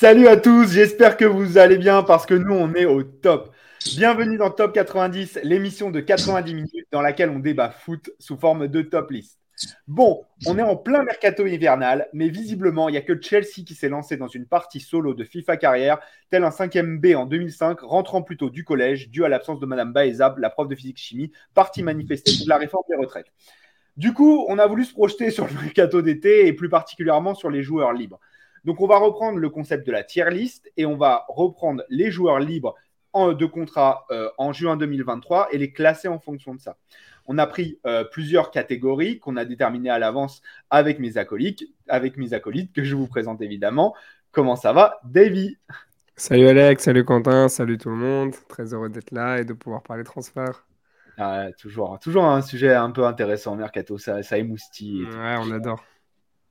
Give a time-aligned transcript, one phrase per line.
[0.00, 3.54] Salut à tous, j'espère que vous allez bien parce que nous, on est au top.
[3.96, 8.66] Bienvenue dans Top 90, l'émission de 90 minutes dans laquelle on débat foot sous forme
[8.66, 9.38] de top list.
[9.86, 13.74] Bon, on est en plein mercato hivernal, mais visiblement, il n'y a que Chelsea qui
[13.74, 15.98] s'est lancé dans une partie solo de FIFA carrière,
[16.30, 19.92] tel un 5e B en 2005, rentrant plutôt du collège, dû à l'absence de Madame
[19.92, 23.30] Baezab, la prof de physique-chimie, partie manifestée de la réforme des retraites.
[23.98, 27.50] Du coup, on a voulu se projeter sur le mercato d'été et plus particulièrement sur
[27.50, 28.18] les joueurs libres.
[28.64, 32.10] Donc, on va reprendre le concept de la tier list et on va reprendre les
[32.10, 32.74] joueurs libres
[33.12, 36.76] en, de contrat euh, en juin 2023 et les classer en fonction de ça.
[37.26, 42.16] On a pris euh, plusieurs catégories qu'on a déterminées à l'avance avec mes acolytes, avec
[42.16, 43.94] mes acolytes que je vous présente évidemment.
[44.32, 45.56] Comment ça va, Davy?
[46.16, 48.34] Salut Alex, salut Quentin, salut tout le monde.
[48.48, 50.66] Très heureux d'être là et de pouvoir parler transfert.
[51.16, 55.04] Ah, toujours, toujours un sujet un peu intéressant, Mercato, ça, ça émoustille.
[55.04, 55.84] Ouais, on adore.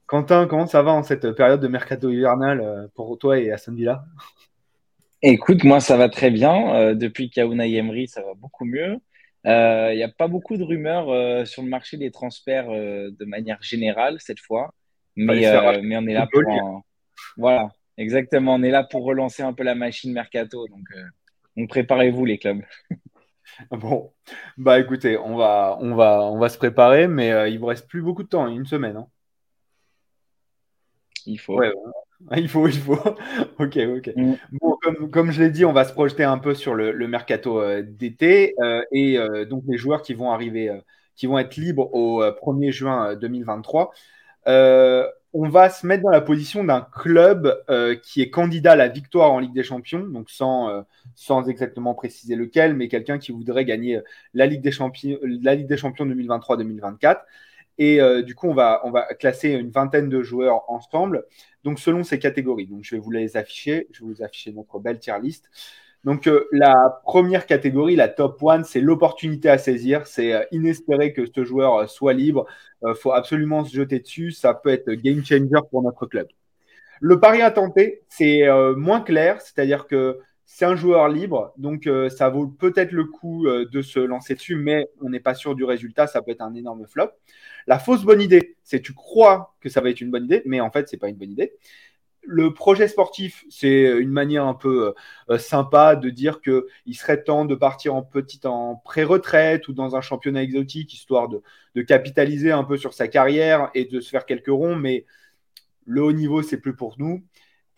[0.09, 3.75] Quentin, comment ça va en cette période de mercato hivernal euh, pour toi et Aston
[3.75, 4.05] Villa?
[5.21, 6.73] Écoute, moi ça va très bien.
[6.73, 8.97] Euh, depuis Kauna Emery, ça va beaucoup mieux.
[9.45, 13.61] Il euh, n'y a pas beaucoup de rumeurs sur le marché des transferts de manière
[13.61, 14.73] générale cette fois,
[15.15, 15.41] mais,
[15.83, 16.41] mais on est là pour
[17.37, 20.67] voilà, exactement, on est là pour relancer un peu la machine mercato.
[20.69, 20.87] Donc,
[21.55, 22.63] donc préparez-vous les clubs.
[23.71, 24.13] Bon,
[24.57, 28.01] bah écoutez, on va, on va, on va se préparer, mais il vous reste plus
[28.01, 28.95] beaucoup de temps, une semaine.
[28.95, 29.07] Hein.
[31.25, 31.61] Il faut.
[32.35, 32.93] il faut, il faut.
[33.59, 34.11] ok, ok.
[34.15, 34.33] Mm.
[34.61, 34.77] Bon,
[35.11, 38.55] comme, je l'ai dit, on va se projeter un peu sur le, mercato euh, d'été
[38.59, 40.71] euh, et euh, donc les joueurs qui vont arriver,
[41.15, 43.91] qui vont être libres au 1er juin 2023.
[44.45, 47.63] on va se mettre dans la position d'un club
[48.03, 52.35] qui est candidat à la victoire en Ligue des Champions, donc sans, sans exactement préciser
[52.35, 53.99] lequel, mais quelqu'un qui voudrait gagner
[54.33, 57.19] la Ligue des Champions, la Ligue des Champions 2023-2024.
[57.79, 61.25] Et euh, du coup, on va, classer une vingtaine de joueurs ensemble,
[61.63, 62.67] donc selon ces catégories.
[62.67, 63.87] Donc, je vais vous les afficher.
[63.91, 65.49] Je vais vous afficher notre belle tier list.
[66.03, 70.07] Donc, euh, la première catégorie, la top one, c'est l'opportunité à saisir.
[70.07, 72.45] C'est euh, inespéré que ce joueur soit libre.
[72.85, 74.31] Il faut absolument se jeter dessus.
[74.31, 76.27] Ça peut être game changer pour notre club.
[76.99, 78.45] Le pari à tenter, c'est
[78.75, 80.19] moins clair, c'est-à-dire que
[80.51, 84.89] c'est un joueur libre, donc ça vaut peut-être le coup de se lancer dessus, mais
[84.99, 86.07] on n'est pas sûr du résultat.
[86.07, 87.11] Ça peut être un énorme flop.
[87.67, 90.59] La fausse bonne idée, c'est tu crois que ça va être une bonne idée, mais
[90.59, 91.53] en fait, ce n'est pas une bonne idée.
[92.23, 94.95] Le projet sportif, c'est une manière un peu
[95.29, 99.95] euh, sympa de dire qu'il serait temps de partir en petite en pré-retraite ou dans
[99.95, 101.43] un championnat exotique, histoire de,
[101.83, 105.05] capitaliser un peu sur sa carrière et de se faire quelques ronds, mais
[105.85, 107.23] le haut niveau, c'est plus pour nous.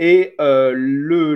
[0.04, 0.74] Et euh,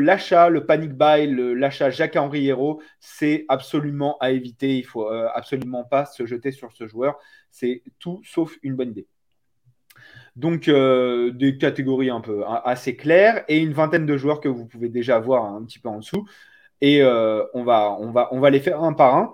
[0.02, 4.78] l'achat, le panic buy, l'achat Jacques-Henri Hérault, c'est absolument à éviter.
[4.78, 7.16] Il faut euh, absolument pas se jeter sur ce joueur.
[7.52, 9.08] C'est tout sauf une bonne idée.
[10.36, 14.66] Donc, euh, des catégories un peu assez claires et une vingtaine de joueurs que vous
[14.66, 16.28] pouvez déjà voir un petit peu en dessous.
[16.82, 19.34] Et on, va, on, va, on va les faire un par un.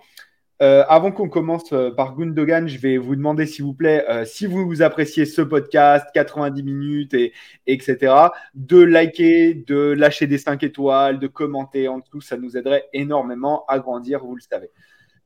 [0.61, 4.25] Euh, avant qu'on commence euh, par Gundogan, je vais vous demander, s'il vous plaît, euh,
[4.25, 7.33] si vous, appréciez ce podcast, 90 minutes, et,
[7.66, 8.13] etc.,
[8.53, 12.22] de liker, de lâcher des 5 étoiles, de commenter en dessous.
[12.22, 14.69] Ça nous aiderait énormément à grandir, vous le savez.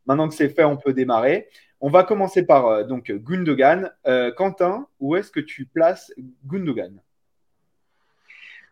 [0.06, 1.50] Maintenant que c'est fait, on peut démarrer.
[1.82, 3.92] On va commencer par donc Gundogan.
[4.38, 6.14] Quentin, où est-ce que tu places
[6.46, 7.02] Gundogan?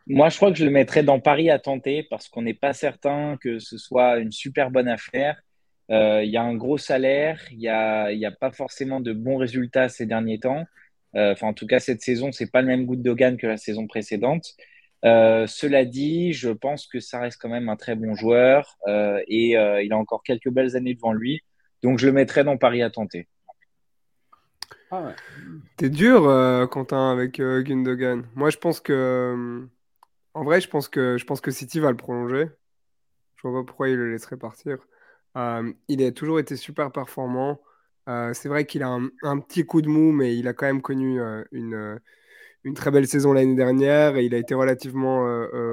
[0.07, 2.74] Moi, je crois que je le mettrais dans Paris à tenter parce qu'on n'est pas
[2.74, 5.41] certain que ce soit une super bonne affaire.
[5.92, 9.14] Euh, il y a un gros salaire, il n'y a, y a pas forcément de
[9.14, 10.64] bons résultats ces derniers temps.
[11.16, 13.48] Euh, enfin, en tout cas, cette saison, c'est pas le même goût de Dogan que
[13.48, 14.46] la saison précédente.
[15.06, 18.78] Euh, cela dit, je pense que ça reste quand même un très bon joueur
[19.28, 21.42] et il a encore quelques belles années devant lui.
[21.84, 23.28] Donc, je le mettrai dans Paris à tenter.
[24.90, 25.14] Ah ouais.
[25.76, 26.24] T'es dur,
[26.72, 28.24] Quentin, avec Gundogan.
[28.36, 29.68] Moi, je pense que.
[30.34, 32.48] En vrai, je pense que, je pense que City va le prolonger.
[33.36, 34.78] Je vois pas pourquoi il le laisserait partir.
[35.38, 37.60] Euh, il a toujours été super performant.
[38.10, 40.82] Euh, c'est vrai qu'il a un, petit coup de mou, mais il a quand même
[40.82, 42.00] connu euh, une,
[42.76, 45.26] très belle saison l'année dernière et il a été relativement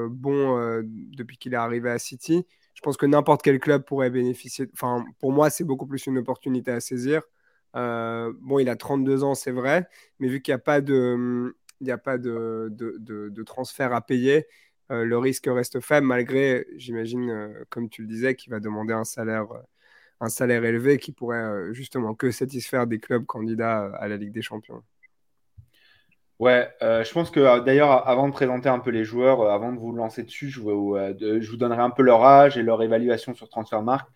[0.08, 0.82] bon
[1.12, 2.46] depuis qu'il est arrivé à City.
[2.74, 4.66] Je pense que n'importe quel club pourrait bénéficier.
[4.72, 7.22] Enfin, pour moi, c'est beaucoup plus une opportunité à saisir.
[7.74, 9.88] bon, il a 32 ans, c'est vrai,
[10.18, 11.54] mais vu qu'il n'y a pas de,
[13.44, 14.46] transfert à payer,
[14.90, 18.92] euh, le risque reste faible malgré, j'imagine, euh, comme tu le disais, qu'il va demander
[18.92, 19.62] un salaire, euh,
[20.20, 24.42] un salaire élevé qui pourrait justement que satisfaire des clubs candidats à la Ligue des
[24.42, 24.82] Champions.
[26.38, 29.92] Ouais, je pense que d'ailleurs, avant de présenter un peu les joueurs, avant de vous
[29.92, 33.50] lancer dessus, je vous, je vous, donnerai un peu leur âge et leur évaluation sur
[33.50, 34.08] Transfermarkt.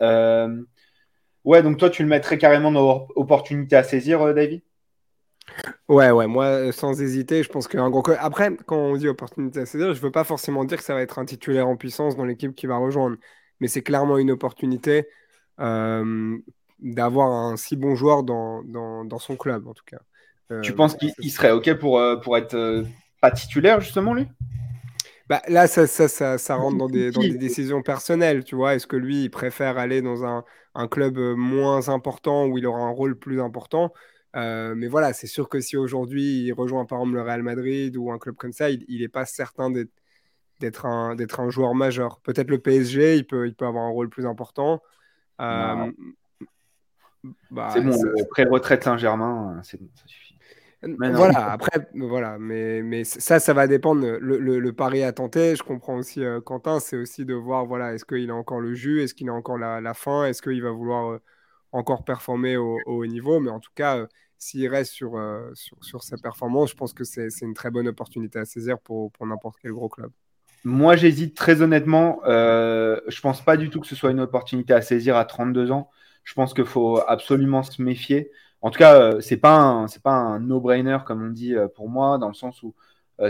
[0.00, 4.62] ouais, donc toi, tu le mettrais carrément dans opportunité à saisir, David
[5.88, 8.02] Ouais, ouais, moi, sans hésiter, je pense qu'un gros.
[8.18, 11.02] Après, quand on dit opportunité à saisir, je veux pas forcément dire que ça va
[11.02, 13.16] être un titulaire en puissance dans l'équipe qui va rejoindre.
[13.60, 15.06] Mais c'est clairement une opportunité
[15.60, 16.36] euh,
[16.80, 20.00] d'avoir un si bon joueur dans, dans, son club, en tout cas.
[20.62, 22.84] tu euh, penses qu'il serait OK pour, euh, pour être
[23.20, 24.26] pas titulaire, justement, lui?
[25.28, 28.74] Bah, là, ça, ça, ça, ça rentre dans des, dans des, décisions personnelles, tu vois.
[28.74, 30.44] Est-ce que lui, il préfère aller dans un,
[30.74, 33.92] un, club moins important où il aura un rôle plus important?
[34.36, 37.96] Euh, mais voilà, c'est sûr que si aujourd'hui il rejoint par exemple le Real Madrid
[37.96, 42.20] ou un club comme ça, il n'est pas certain d'être un, un, joueur majeur.
[42.20, 44.82] Peut-être le PSG, il peut, il peut avoir un rôle plus important.
[45.40, 45.90] Euh,
[47.50, 47.96] bah, c'est bon,
[48.30, 50.34] pré-retraite Saint-Germain, c'est bon, ça suffit.
[50.82, 54.06] Voilà, après, voilà, mais, mais ça, ça va dépendre.
[54.20, 57.94] Le, le, pari à tenter, je comprends aussi euh, Quentin, c'est aussi de voir, voilà,
[57.94, 60.62] est-ce qu'il a encore le jus, est-ce qu'il a encore la, la fin, est-ce qu'il
[60.62, 61.20] va vouloir
[61.74, 64.06] encore performer au, haut niveau, mais en tout cas,
[64.44, 67.88] s'il reste sur, euh, sur, sur, sa performance, je pense que c'est une très bonne
[67.88, 70.10] opportunité à saisir pour, n'importe quel gros club.
[70.64, 72.20] Moi, j'hésite très honnêtement.
[72.26, 75.70] Euh, je pense pas du tout que ce soit une opportunité à saisir à 32
[75.70, 75.88] ans.
[76.24, 78.30] Je pense qu'il faut absolument se méfier.
[78.60, 82.28] En tout cas, euh, c'est pas un no-brainer comme on dit euh, pour moi, dans
[82.28, 82.74] le sens où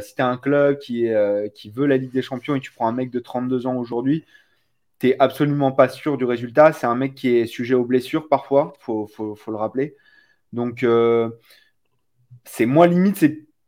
[0.00, 2.93] si tu as un club qui, veut la Ligue des Champions et tu prends un
[2.93, 4.25] mec de 32 ans aujourd'hui,
[4.99, 6.72] tu n'es absolument pas sûr du résultat.
[6.72, 9.94] C'est un mec qui est sujet aux blessures parfois, il faut, faut, faut, le rappeler.
[10.55, 11.31] Donc, euh,
[12.45, 13.23] c'est moi limite,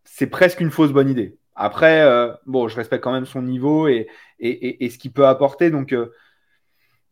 [0.05, 1.37] c'est presque une fausse bonne idée.
[1.55, 5.71] Après, euh, bon, je respecte quand même son niveau et, et, ce qu'il peut apporter.
[5.71, 6.12] Donc, euh,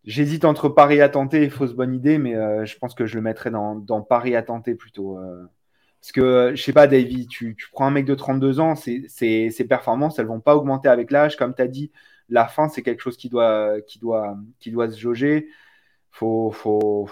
[0.05, 2.35] j'hésite entre Paris à tenter et fausse bonne idée, mais
[2.67, 5.19] je pense que je le mettrais dans, dans Paris à tenter plutôt.
[6.01, 9.67] parce que, je sais pas, Davy, tu, tu, prends un mec de 32 ans, ses
[9.69, 11.37] performances, elles vont pas augmenter avec l'âge.
[11.37, 11.91] Comme tu as dit,
[12.29, 15.49] la fin, c'est quelque chose qui doit, qui doit, qui doit se jauger.
[16.11, 17.09] Faut, faut,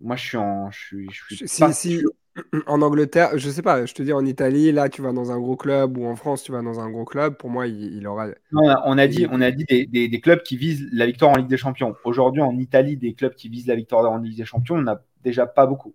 [0.00, 0.70] moi, je suis en.
[0.70, 1.08] Je suis,
[1.46, 2.02] si, si,
[2.66, 5.38] en Angleterre, je sais pas, je te dis en Italie, là, tu vas dans un
[5.38, 7.36] gros club ou en France, tu vas dans un gros club.
[7.36, 8.28] Pour moi, il, aura.
[8.52, 11.36] Non, on a dit, on a dit des, des, clubs qui visent la victoire en
[11.36, 11.94] Ligue des Champions.
[12.04, 15.02] Aujourd'hui, en Italie, des clubs qui visent la victoire en Ligue des Champions, on n'a
[15.22, 15.94] déjà pas beaucoup.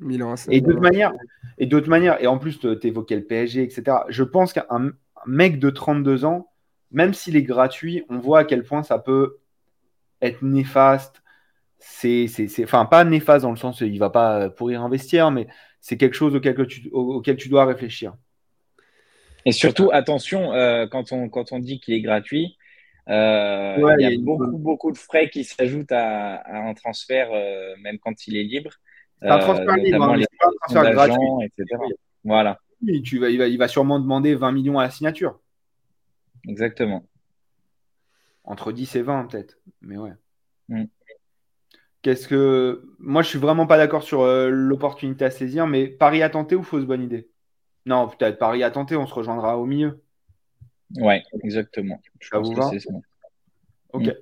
[0.00, 1.12] Milan, et d'autres manières,
[1.58, 3.98] et d'autres manières, et en plus, tu évoquais le PSG, etc.
[4.08, 4.92] Je pense qu'un
[5.26, 6.52] mec de 32 ans,
[6.92, 9.38] même s'il est gratuit, on voit à quel point ça peut
[10.22, 11.22] être néfaste
[11.78, 12.28] c'est,
[12.62, 15.46] enfin, pas néfaste dans le sens où il va pas pourrir investir, mais
[15.80, 18.14] c'est quelque chose auquel tu, auquel tu dois réfléchir.
[19.44, 22.56] Et surtout, attention, euh, quand, on, quand on dit qu'il est gratuit,
[23.08, 27.98] euh, il y a, beaucoup, beaucoup de frais qui s'ajoutent à, un transfert, euh, même
[27.98, 28.70] quand il est libre.
[29.22, 31.44] un transfert libre, hein, un transfert gratuit.
[31.44, 31.64] Etc.
[32.24, 32.58] Voilà.
[33.04, 35.40] tu vas, il, va, il va sûrement demander 20 millions à la signature.
[36.46, 37.06] Exactement.
[38.44, 39.58] Entre 10 et 20, peut-être.
[39.80, 40.12] Mais ouais.
[40.68, 40.84] Mm.
[42.08, 42.88] Qu'est-ce que.
[43.00, 46.56] Moi, je suis vraiment pas d'accord sur euh, l'opportunité à saisir, mais Paris à tenter
[46.56, 47.28] ou fausse bonne idée?
[47.84, 50.02] Non, peut-être Paris à tenter, on se rejoindra au milieu.
[50.96, 52.00] Ouais, exactement.
[52.22, 52.70] ça vous va?
[53.92, 54.06] Ok.
[54.06, 54.12] Mm.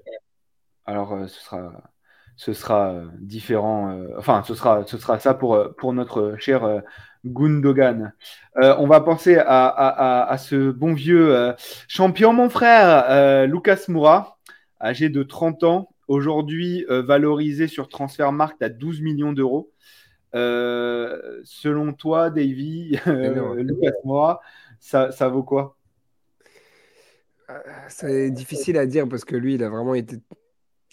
[0.84, 1.92] Alors, euh, ce sera,
[2.34, 3.96] ce sera euh, différent.
[4.18, 6.82] enfin, ce sera, ce sera ça pour, pour notre cher
[7.24, 8.14] Gundogan.
[8.56, 11.54] on va penser à, à, ce bon vieux
[11.86, 14.40] champion, mon frère, Lucas Moura,
[14.80, 19.72] âgé de 30 ans, Aujourd'hui, euh, valorisé sur Transfermarkt à 12 millions d'euros.
[20.34, 24.40] Euh, selon toi, Davy, euh, Lucas Moura,
[24.78, 25.76] ça, ça vaut quoi?
[27.88, 30.16] C'est difficile à dire parce que lui, il a vraiment été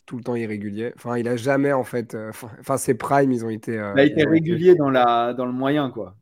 [0.05, 0.93] tout le temps irrégulier.
[0.95, 2.15] Enfin, il a jamais en fait.
[2.15, 3.73] Enfin, ses primes, ils ont été.
[3.73, 6.15] il a été régulier dans la dans le moyen, quoi.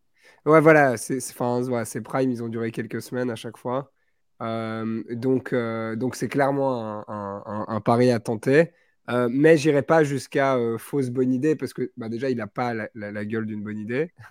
[0.45, 0.95] Ouais, voilà.
[0.95, 3.91] C'est, enfin, ouais, ses primes, ils ont duré quelques semaines à chaque fois.
[4.39, 8.71] donc, donc c'est clairement un, un, pari à tenter.
[9.11, 12.47] Euh, mais j'irai pas jusqu'à euh, fausse bonne idée parce que bah, déjà il n'a
[12.47, 14.11] pas la, gueule d'une bonne idée.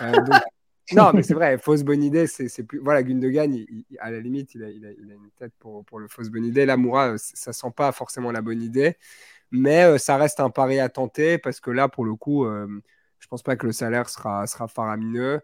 [0.00, 0.12] Euh,
[0.92, 2.78] non, mais c'est vrai, fausse bonne idée, c'est plus.
[2.78, 3.56] Voilà, Gundogan,
[4.00, 6.66] à la limite, il a, il a, une tête pour, pour, le fausse bonne idée.
[6.66, 8.96] Là, Moura, ça sent pas forcément la bonne idée,
[9.50, 13.42] mais ça reste un pari à tenter parce que là, pour le coup, je pense
[13.42, 15.40] pas que le salaire sera, sera faramineux.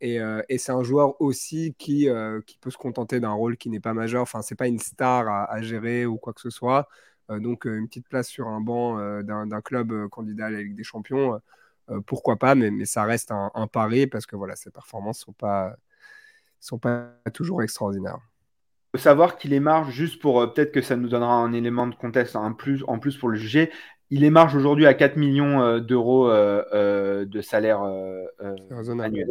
[0.00, 2.08] et, et c'est un joueur aussi qui,
[2.46, 4.22] qui peut se contenter d'un rôle qui n'est pas majeur.
[4.22, 6.88] Enfin, c'est pas une star à, à, gérer ou quoi que ce soit.
[7.30, 10.62] Euh, donc euh, une petite place sur un banc euh, d'un club candidat à la
[10.62, 11.40] Ligue des Champions,
[12.06, 15.32] pourquoi pas, mais, mais ça reste un, pari parce que voilà, ses performances ne sont
[15.32, 15.76] pas,
[16.58, 18.20] sont pas toujours extraordinaires.
[18.92, 21.94] Faut savoir qu'il est marge, juste pour peut-être que ça nous donnera un élément de
[21.94, 23.70] contexte en plus, en plus pour le juger,
[24.08, 29.28] il est marge aujourd'hui à 4 millions d'euros de salaire annuel.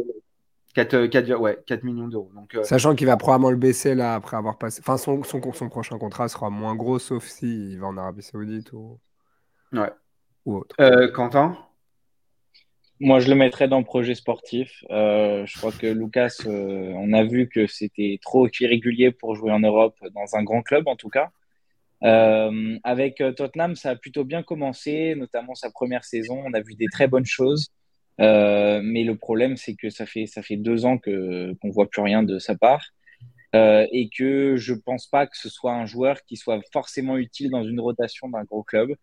[0.74, 2.30] 4, 4, euh, ouais, 4 millions d'euros.
[2.34, 4.80] Donc, euh, Sachant qu'il va probablement le baisser là après avoir passé.
[4.80, 8.72] Enfin, son, son, son, prochain contrat sera moins gros, sauf s'il va en Arabie Saoudite
[8.72, 8.98] ou,
[9.72, 9.90] ouais.
[10.44, 10.74] ou autre.
[10.80, 11.56] Euh, Quentin?
[13.00, 14.84] Moi, je le mettrais dans le projet sportif.
[14.90, 19.52] Euh, je crois que Lucas, euh, on a vu que c'était trop irrégulier pour jouer
[19.52, 21.30] en Europe, dans un grand club en tout cas.
[22.02, 26.42] Euh, avec Tottenham, ça a plutôt bien commencé, notamment sa première saison.
[26.44, 27.70] On a vu des très bonnes choses.
[28.18, 31.88] Mais le problème, c'est que ça fait, ça fait deux ans que, qu'on ne voit
[31.88, 32.90] plus rien de sa part.
[33.54, 37.50] et que je ne pense pas que ce soit un joueur qui soit forcément utile
[37.50, 38.94] dans une rotation d'un gros club.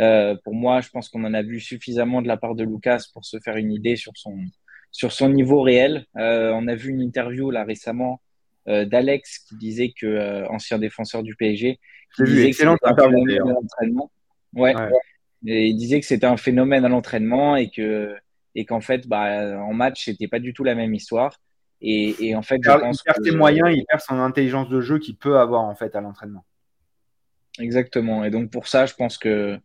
[0.00, 3.04] Euh, pour moi, je pense qu'on en a vu suffisamment de la part de Lucas
[3.12, 4.38] pour se faire une idée sur son,
[4.92, 6.06] sur son niveau réel.
[6.16, 8.20] Euh, on a vu une interview là récemment
[8.68, 11.78] euh, d'Alex qui disait que euh, ancien défenseur du PSG,
[12.16, 14.10] qui disait que c'était un phénomène à l'entraînement.
[14.54, 14.74] Ouais.
[15.46, 18.14] Et il disait que c'était un phénomène à l'entraînement et que
[18.58, 21.38] et qu'en fait, bah, en match, c'était pas du tout la même histoire.
[21.80, 24.80] Et, et en fait, je pense il perd ses moyens, il perd son intelligence de
[24.80, 26.44] jeu qu'il peut avoir en fait à l'entraînement.
[27.60, 28.24] Exactement.
[28.24, 29.60] Et donc pour ça, je pense que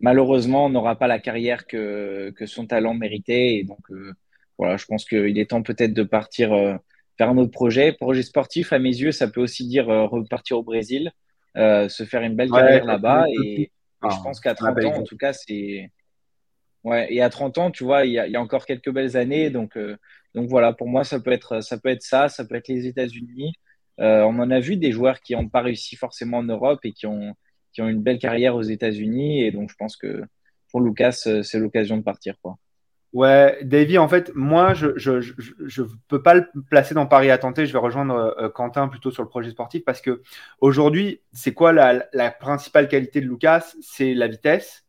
[0.00, 3.56] malheureusement, on n'aura pas la carrière que, que son talent méritait.
[3.56, 4.14] Et donc, euh,
[4.56, 6.76] voilà, je pense qu'il est temps peut-être de partir euh,
[7.18, 7.92] vers un autre projet.
[7.92, 11.12] Projet sportif, à mes yeux, ça peut aussi dire euh, repartir au Brésil,
[11.54, 13.26] se faire une belle carrière là-bas.
[13.28, 13.70] Et,
[14.02, 15.90] je ah, pense qu'à 30 ans, en tout cas, c'est.
[16.84, 19.16] Ouais, et à 30 ans, tu vois, il y a, y a encore quelques belles
[19.16, 19.50] années.
[19.50, 19.78] Donc,
[20.34, 22.86] donc voilà, pour moi, ça peut être ça, peut être ça, ça peut être les
[22.86, 23.52] États-Unis.
[23.98, 27.06] on en a vu des joueurs qui n'ont pas réussi forcément en Europe et qui
[27.06, 27.34] ont,
[27.72, 29.44] qui ont une belle carrière aux États-Unis.
[29.44, 30.24] Et donc, je pense que
[30.70, 32.34] pour Lucas, euh, c'est l'occasion de partir.
[32.42, 32.56] Quoi.
[33.12, 35.32] Ouais, Davy, en fait, moi, je ne je,
[35.66, 37.66] je, peux pas le placer dans Paris à tenter.
[37.66, 40.22] Je vais rejoindre euh, Quentin plutôt sur le projet sportif parce que
[40.60, 43.74] aujourd'hui, c'est quoi la, la, principale qualité de Lucas?
[43.80, 44.84] C'est la vitesse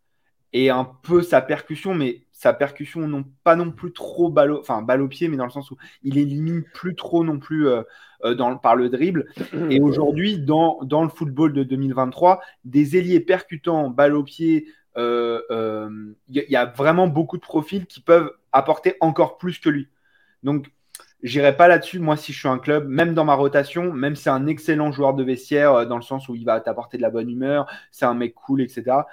[0.54, 4.82] et un peu sa percussion, mais sa percussion non pas non plus trop balle, enfin
[4.82, 7.84] balle au pied, mais dans le sens où il élimine plus trop non plus euh,
[8.24, 9.28] euh, dans, par le dribble.
[9.70, 14.66] Et aujourd'hui, dans, dans, le football de 2023, des ailiers percutants, balle au pied,
[14.98, 19.88] il euh, y, a vraiment beaucoup de profils qui peuvent apporter encore plus que lui.
[20.44, 20.70] Donc,
[21.24, 22.00] j'irai pas là-dessus.
[22.00, 24.92] Moi, si je suis un club, même dans ma rotation, même si c'est un excellent
[24.92, 28.06] joueur de vestiaire, dans le sens où il va t'apporter de la bonne humeur, c'est
[28.06, 29.04] un mec cool, etc.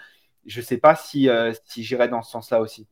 [0.48, 1.28] Je sais pas si,
[1.64, 2.88] si j'irai dans ce sens-là aussi.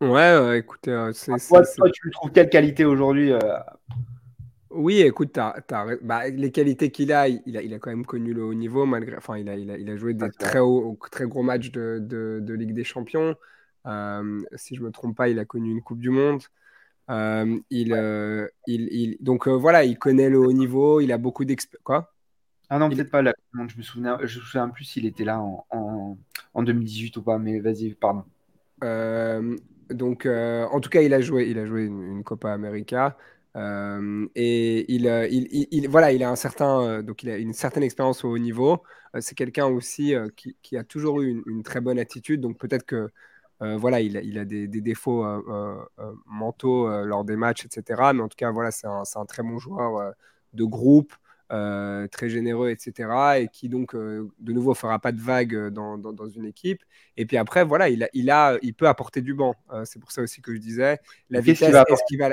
[0.00, 3.38] Ouais, écoutez, euh, c'est, toi, tu trouves quelle qualité aujourd'hui euh?
[4.70, 5.38] Oui, écoute,
[6.02, 8.86] bah, les qualités qu'il a il, a, il a quand même connu le haut niveau,
[8.86, 9.16] malgré.
[9.16, 10.60] Enfin, il a, il a, il a joué des très,
[11.10, 13.36] très gros matchs de, de, Ligue des Champions.
[13.86, 16.42] Euh, si je ne me trompe pas, il a connu une Coupe du Monde.
[17.10, 21.84] il, il, il, donc voilà, il connaît le haut niveau, il a beaucoup d'expérience.
[21.84, 22.12] Quoi?
[22.74, 24.84] Ah non, peut-être pas la Coupe du Monde, je me souviens, je me souviens plus
[24.84, 26.16] s'il était là en, en,
[26.54, 28.24] en 2018 ou pas, mais vas-y, pardon.
[28.82, 29.58] Euh,
[29.90, 33.18] donc, euh, en tout cas, il a joué, il a joué une, Copa América.
[33.56, 37.82] Euh, et il, il, il, voilà, il a un certain, donc il a une certaine
[37.82, 38.82] expérience au haut niveau.
[39.20, 42.40] c'est quelqu'un aussi qui, qui, a toujours eu une, très bonne attitude.
[42.40, 43.10] Donc peut-être que
[43.60, 45.26] voilà, il a des, des défauts
[46.24, 48.12] mentaux lors des matchs, etc.
[48.14, 50.14] Mais en tout cas, voilà, c'est un, un, très bon joueur
[50.54, 51.12] de groupe.
[51.52, 53.10] Euh, très généreux, etc.
[53.40, 56.82] Et qui donc, euh, de nouveau, fera pas de vagues euh, dans, dans, une équipe.
[57.18, 59.54] Et puis après, voilà, il, a, il, a, il peut apporter du banc.
[59.84, 60.98] c'est pour ça aussi que je disais.
[61.28, 62.30] La vitesse, est-ce qu'il va,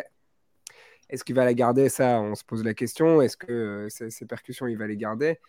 [1.10, 1.90] est qu'il va, la garder?
[1.90, 3.22] Ça, on se pose la question.
[3.22, 5.40] Est-ce que ces, percussions, il va les garder?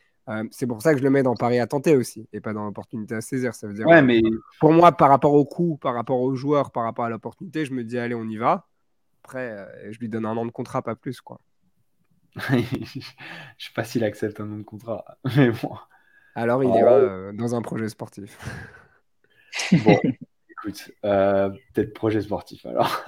[0.51, 2.65] C'est pour ça que je le mets dans Paris à tenter aussi et pas dans
[2.65, 3.55] l'opportunité à saisir.
[3.55, 4.21] Ça veut dire, ouais, mais...
[4.59, 7.73] pour moi, par rapport au coût, par rapport aux joueurs, par rapport à l'opportunité, je
[7.73, 8.67] me dis, allez, on y va.
[9.23, 11.21] Après, je lui donne un an de contrat, pas plus.
[11.21, 11.41] quoi.
[12.51, 13.01] je
[13.59, 15.05] sais pas s'il accepte un nom de contrat,
[15.37, 15.73] mais bon.
[16.35, 18.39] Alors il est ira euh, dans un projet sportif.
[19.85, 19.99] bon,
[20.49, 23.05] écoute, euh, peut-être projet sportif alors.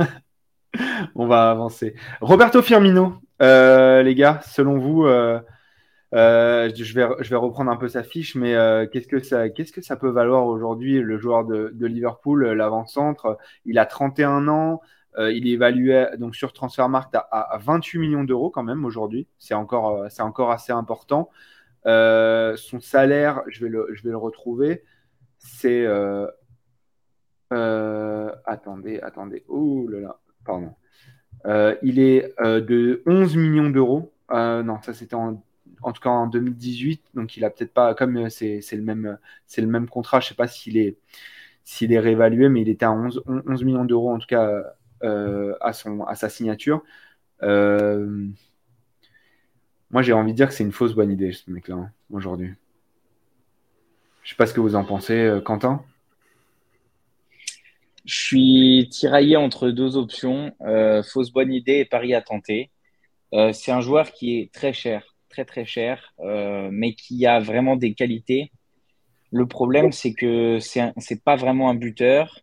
[1.15, 1.95] On va avancer.
[2.21, 8.03] Roberto Firmino, euh, les gars, selon vous, je, vais, je vais reprendre un peu sa
[8.03, 8.55] fiche, mais
[8.91, 13.39] qu'est-ce, que ça, qu'est-ce que ça peut valoir aujourd'hui, le joueur de, de Liverpool, l'avant-centre?
[13.67, 14.81] Il a 31 ans.
[15.19, 19.27] Euh, il est évalué donc sur Transfermarkt à, à 28 millions d'euros quand même aujourd'hui.
[19.39, 21.29] C'est encore, euh, encore assez important.
[21.87, 24.85] Euh, son salaire, je vais le, je vais le retrouver.
[25.39, 25.87] C'est
[28.47, 29.45] attendez, attendez.
[29.49, 30.75] Oh là là, pardon.
[31.83, 34.13] il est de 11 millions d'euros.
[34.31, 35.43] non, ça c'était en,
[35.83, 37.03] en, tout cas en 2018.
[37.15, 39.19] Donc il a peut-être pas, comme c'est le même,
[39.59, 40.21] le même contrat.
[40.21, 40.97] Je sais pas s'il est,
[41.83, 44.63] est réévalué, mais il était à 11, 11 millions d'euros en tout cas
[45.03, 46.83] à, son, à sa signature.
[47.43, 48.27] Euh,
[49.91, 52.53] moi, j'ai envie de dire que c'est une fausse bonne idée, ce mec-là, hein, aujourd'hui.
[54.23, 55.85] Je sais pas ce que vous en pensez, euh, Quentin.
[58.05, 60.53] Je suis tiraillé entre deux options,
[61.05, 62.73] fausse bonne idée et pari à tenter.
[63.53, 67.95] c'est un joueur qui est très cher, très très cher, mais qui a vraiment des
[67.95, 68.51] qualités.
[69.31, 72.41] Le problème, c'est que c'est n'est pas vraiment un buteur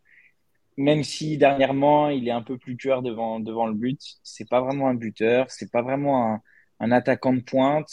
[0.79, 4.61] même si dernièrement il est un peu plus tueur devant, devant le but, c'est pas
[4.61, 6.41] vraiment un buteur, c'est pas vraiment
[6.79, 7.91] un, attaquant de pointe.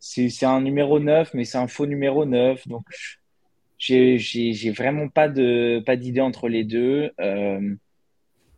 [0.00, 2.66] C'est un numéro 9, mais c'est un faux numéro 9.
[2.68, 2.84] Donc,
[3.78, 7.12] j'ai vraiment pas de pas d'idée entre les deux.
[7.20, 7.74] Euh,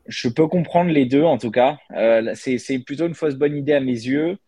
[0.07, 1.79] je peux comprendre les deux en tout cas.
[1.97, 4.39] Euh, c'est plutôt une fausse bonne idée à mes yeux,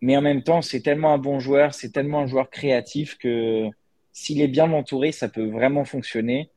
[0.00, 3.68] mais en même temps, c'est tellement un bon joueur, c'est tellement un joueur créatif que
[4.12, 6.50] s'il est bien entouré, ça peut vraiment fonctionner.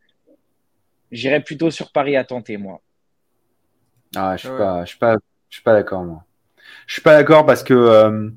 [1.11, 2.81] J'irais plutôt sur Paris à tenter, moi.
[4.15, 5.15] Ah, je suis pas, je suis pas,
[5.49, 6.23] je suis pas d'accord, moi.
[6.87, 8.29] Je suis pas d'accord parce que euh,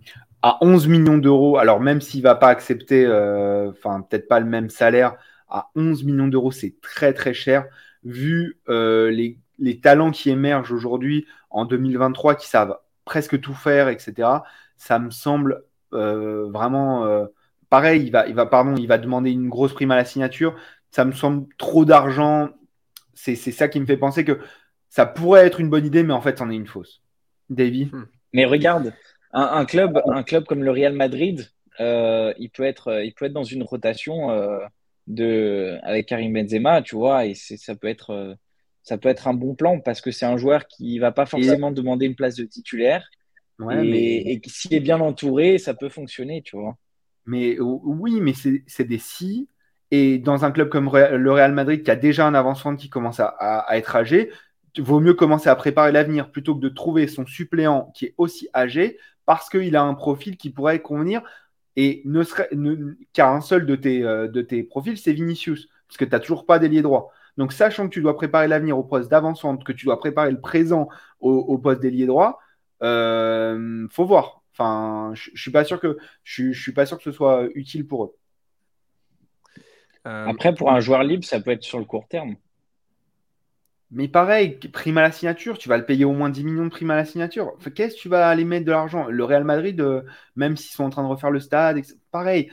[0.42, 4.46] à 11 millions d'euros, alors même s'il va pas accepter, euh, enfin peut-être pas le
[4.46, 5.16] même salaire,
[5.48, 7.66] à 11 millions d'euros, c'est très très cher
[8.04, 13.88] vu euh, les, les, talents qui émergent aujourd'hui en 2023 qui savent presque tout faire,
[13.88, 14.28] etc.
[14.76, 15.62] Ça me semble
[15.92, 17.26] vraiment
[17.68, 18.04] pareil.
[18.04, 20.56] Il va, il va, pardon, il va demander une grosse prime à la signature.
[20.90, 22.50] Ça me semble trop d'argent
[23.14, 24.38] c'est ça qui me fait penser que
[24.88, 27.02] ça pourrait être une bonne idée, mais en fait, c'en est une fausse.
[27.48, 28.06] Davy hmm.
[28.32, 28.92] Mais regarde,
[29.32, 31.50] un, club, un club comme le Real Madrid,
[31.80, 34.58] euh, il, peut être, il peut être dans une rotation euh,
[35.06, 38.34] de, avec Karim Benzema, tu vois, et ça peut, être, euh,
[38.82, 41.26] ça peut être un bon plan parce que c'est un joueur qui ne va pas
[41.26, 43.08] forcément demander une place de titulaire.
[43.70, 46.76] et, s'il est bien entouré, ça peut fonctionner, tu vois.
[47.24, 48.32] Mais oui, mais
[48.66, 49.48] c'est des si
[49.92, 53.20] et dans un club comme le Real Madrid qui a déjà un avancement qui commence
[53.20, 54.32] à, être âgé,
[54.78, 58.48] vaut mieux commencer à préparer l'avenir plutôt que de trouver son suppléant qui est aussi
[58.54, 61.22] âgé parce qu'il a un profil qui pourrait convenir.
[61.76, 62.50] Et ne serait,
[63.14, 66.20] car un seul de tes, euh, de tes profils, c'est Vinicius, parce que tu n'as
[66.20, 67.10] toujours pas d'ailier droit.
[67.38, 70.40] Donc, sachant que tu dois préparer l'avenir au poste d'avancement, que tu dois préparer le
[70.40, 70.88] présent
[71.20, 72.40] au, poste d'ailier droit,
[72.82, 74.42] euh, faut voir.
[74.52, 78.04] Enfin, je, suis pas sûr que je suis pas sûr que ce soit utile pour
[78.04, 78.16] eux.
[80.06, 82.36] Euh, Après, pour un joueur libre, ça peut être sur le court terme.
[83.90, 86.70] Mais pareil, prime à la signature, tu vas le payer au moins 10 millions de
[86.70, 87.52] prime à la signature.
[87.74, 89.06] Qu'est-ce que tu vas aller mettre de l'argent?
[89.06, 90.02] Le Real Madrid, euh,
[90.34, 92.50] même s'ils sont en train de refaire le stade, pareil.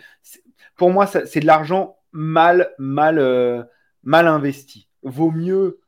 [0.75, 3.63] Pour moi, c'est de l'argent mal, mal, euh,
[4.03, 4.89] mal investi.
[5.03, 5.79] Vaut mieux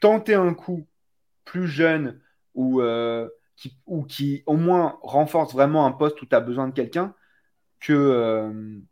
[0.00, 0.86] tenter un coup
[1.46, 2.20] plus jeune
[2.54, 2.82] ou,
[3.56, 7.14] qui, ou qui au moins renforce vraiment un poste où tu as besoin de quelqu'un
[7.80, 8.82] que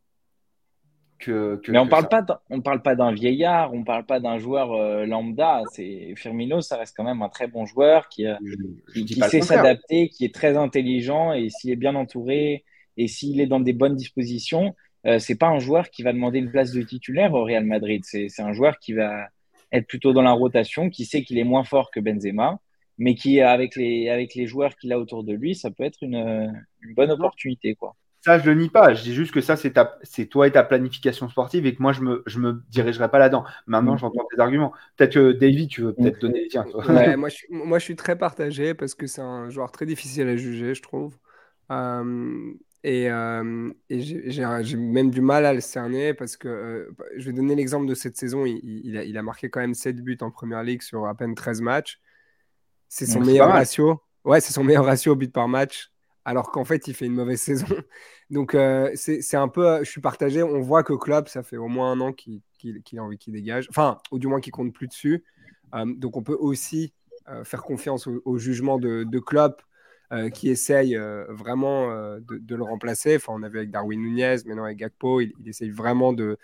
[1.26, 5.06] mais on parle pas, on parle pas d'un vieillard, on parle pas d'un joueur euh,
[5.06, 5.62] lambda.
[5.72, 8.36] C'est Firmino, ça reste quand même un très bon joueur qui, euh,
[9.28, 12.64] sait s'adapter, qui est très intelligent et s'il est bien entouré
[12.96, 14.74] et s'il est dans des bonnes dispositions,
[15.06, 18.02] euh, c'est pas un joueur qui va demander une place de titulaire au Real Madrid.
[18.04, 19.28] C'est un joueur qui va
[19.72, 22.58] être plutôt dans la rotation, qui sait qu'il est moins fort que Benzema,
[22.98, 26.02] mais qui avec les avec les joueurs qu'il a autour de lui, ça peut être
[26.02, 27.96] une, une bonne opportunité quoi.
[28.24, 28.94] Ça, je le nie pas.
[28.94, 32.00] Je dis juste que ça, c'est toi et ta planification sportive et que moi, je
[32.00, 33.44] me, je me dirigerai pas là-dedans.
[33.66, 33.98] Maintenant, mm.
[33.98, 34.72] j'entends tes arguments.
[34.96, 36.64] Peut-être que David, tu veux peut-être donner les tiens.
[37.18, 40.36] moi, je, moi, je suis très partagé parce que c'est un joueur très difficile à
[40.36, 41.18] juger, je trouve.
[41.70, 47.26] Euh, et, euh, et j'ai même du mal à le cerner parce que euh, je
[47.26, 48.46] vais donner l'exemple de cette saison.
[48.46, 51.14] Il, il, a, il, a, marqué quand même 7 buts en première ligue sur à
[51.14, 52.00] peine 13 matchs.
[52.88, 54.00] C'est son meilleur ratio.
[54.24, 55.90] Ouais, c'est son meilleur ratio au but par match
[56.24, 57.66] alors qu'en fait, il fait une mauvaise saison.
[58.30, 60.42] Donc, euh, c'est un peu, je suis partagé.
[60.42, 62.42] On voit que Klopp, ça fait au moins un an qu'il
[62.96, 65.24] a envie qu'il dégage, enfin, ou du moins qu'il compte plus dessus.
[65.74, 66.94] Euh, donc, on peut aussi
[67.28, 69.62] euh, faire confiance au, jugement de, de Klopp
[70.32, 70.96] qui essaye
[71.28, 71.88] vraiment
[72.20, 73.16] de, le remplacer.
[73.16, 76.38] Enfin, on avait avec Darwin Nunez, maintenant avec Gakpo, il, essaye vraiment de,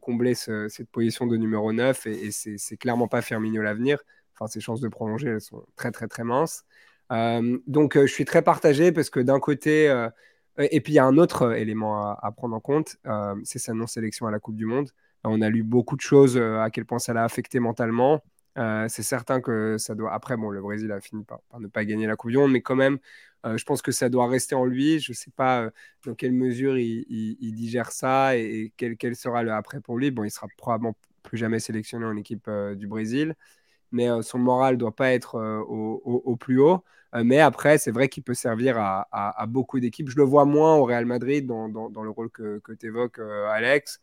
[0.00, 4.00] combler cette position de numéro 9 et, et c'est clairement pas Firmino l'avenir.
[4.32, 6.64] Enfin, ses chances de prolonger, elles sont très, très, très minces.
[7.12, 10.08] Euh, donc, euh, je suis très partagé parce que d'un côté, euh,
[10.58, 12.96] et puis il y a un autre élément à, prendre en compte,
[13.44, 14.90] c'est sa non-sélection à la Coupe du Monde.
[15.24, 18.22] On a lu beaucoup de choses à quel point ça l'a affecté mentalement.
[18.56, 20.12] c'est certain que ça doit.
[20.12, 22.62] Après, bon, le Brésil a fini par, ne pas gagner la Coupe du Monde, mais
[22.62, 22.98] quand même,
[23.44, 25.00] je pense que ça doit rester en lui.
[25.00, 25.70] Je ne sais pas
[26.06, 30.12] dans quelle mesure il, digère ça et, quel, quel, sera le après pour lui.
[30.12, 33.34] Bon, il sera probablement plus jamais sélectionné en équipe du Brésil
[33.94, 36.84] mais euh, son moral ne doit pas être euh, au, plus haut.
[37.14, 40.10] Euh, mais après, c'est vrai qu'il peut servir à, beaucoup d'équipes.
[40.10, 44.00] Je le vois moins au Real Madrid dans, le rôle que, tu évoques, Alex,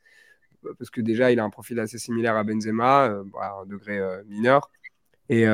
[0.80, 4.71] parce que déjà, il a un profil assez similaire à Benzema, à un degré mineur.
[5.30, 5.45] Et,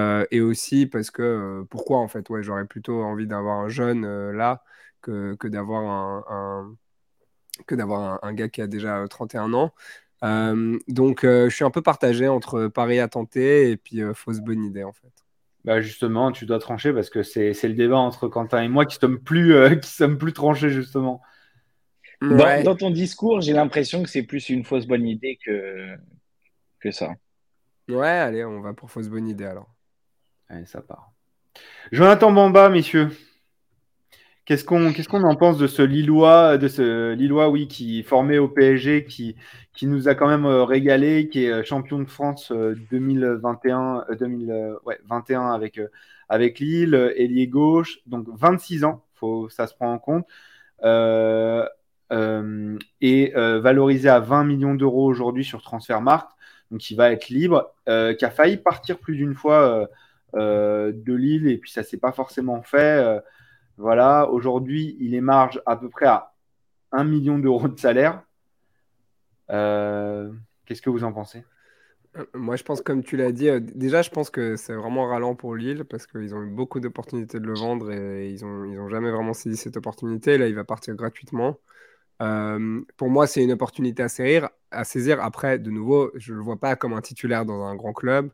[0.41, 2.29] aussi parce que, pourquoi en fait?
[2.29, 4.63] Ouais, J'aurais plutôt envie d'avoir un jeune là
[5.01, 5.83] que, d'avoir
[6.29, 6.75] un,
[7.65, 9.73] que d'avoir un, gars qui a déjà 31 ans.
[10.23, 14.13] Euh, donc, euh, je suis un peu partagé entre Paris à tenter et puis euh,
[14.13, 15.11] fausse bonne idée en fait.
[15.63, 18.95] Bah justement, tu dois trancher parce que c'est le débat entre Quentin et moi qui
[18.95, 21.21] sommes plus, qui sommes plus tranchés justement.
[22.21, 25.95] Dans, ton discours, j'ai l'impression que c'est plus une fausse bonne idée que,
[26.79, 27.11] que ça.
[27.89, 29.69] Ouais, allez, on va pour fausse bonne idée alors.
[30.49, 31.11] Allez, ça part.
[31.91, 33.11] Jonathan Bamba, messieurs.
[34.47, 38.47] Qu'est-ce qu'on en pense de ce Lillois, de ce Lillois, oui, qui est formé au
[38.47, 39.35] PSG, qui,
[39.73, 44.15] qui nous a quand même euh, régalé, qui est euh, champion de France 2021, euh,
[44.15, 45.81] 2021 avec,
[46.29, 50.25] avec Lille, ailier gauche, donc 26 ans, faut, ça se prend en compte,
[53.01, 56.31] et valorisé à 20 millions d'euros aujourd'hui sur Transfermarkt,
[56.71, 59.89] donc il va être libre, qui a failli partir plus d'une fois
[60.33, 63.19] de Lille, et puis ça s'est pas forcément fait.
[63.77, 66.33] Voilà, aujourd'hui, il est marge à peu près à
[66.91, 68.23] 1 million d'euros de salaire.
[69.51, 70.31] Euh,
[70.65, 71.43] qu'est-ce que vous en pensez?
[72.17, 75.07] Euh, moi, je pense, comme tu l'as dit, euh, déjà, je pense que c'est vraiment
[75.07, 78.89] ralent pour Lille parce qu'ils ont eu beaucoup d'opportunités de le vendre et ils n'ont
[78.89, 80.39] jamais vraiment saisi cette opportunité.
[80.39, 81.59] Là, il va partir gratuitement.
[82.97, 85.21] pour moi, c'est une opportunité à saisir, à saisir.
[85.21, 88.31] Après, de nouveau, je ne le vois pas comme un titulaire dans un grand club,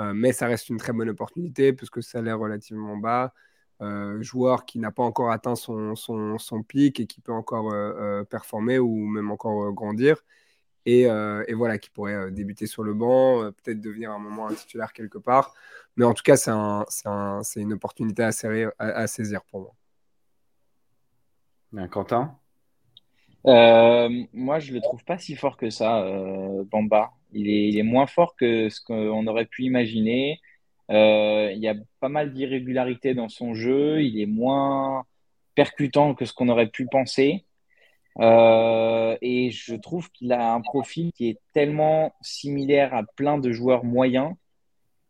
[0.00, 3.34] mais ça reste une très bonne opportunité puisque ça a l'air relativement bas.
[3.80, 7.72] Euh, joueur qui n'a pas encore atteint son, son, son, pic et qui peut encore
[7.72, 10.24] euh, euh, performer ou même encore grandir.
[10.86, 14.52] Et, et, voilà, qui pourrait débuter sur le banc, peut-être devenir à un moment un
[14.52, 15.54] titulaire quelque part.
[15.96, 18.32] Mais en tout cas, c'est un, un, une opportunité à,
[18.78, 19.74] à, saisir pour
[21.72, 21.88] moi.
[21.88, 22.36] Quentin?
[23.46, 26.04] Moi, je ne le trouve pas si fort que ça,
[26.70, 27.14] Bamba.
[27.32, 30.38] Il est, il est, moins fort que ce qu'on aurait pu imaginer.
[30.90, 34.02] Euh, il y a pas mal d'irrégularités dans son jeu.
[34.02, 35.04] Il est moins
[35.54, 37.44] percutant que ce qu'on aurait pu penser.
[38.20, 43.50] Euh, et je trouve qu'il a un profil qui est tellement similaire à plein de
[43.52, 44.34] joueurs moyens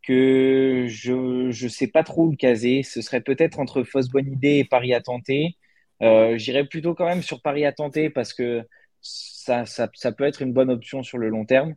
[0.01, 2.83] que je ne sais pas trop où le caser.
[2.83, 5.57] Ce serait peut-être entre fausse bonne idée et Paris à tenter.
[6.01, 8.63] Euh, J'irais plutôt quand même sur Paris à tenter parce que
[9.01, 11.75] ça, ça, ça, peut être une bonne option sur le long terme.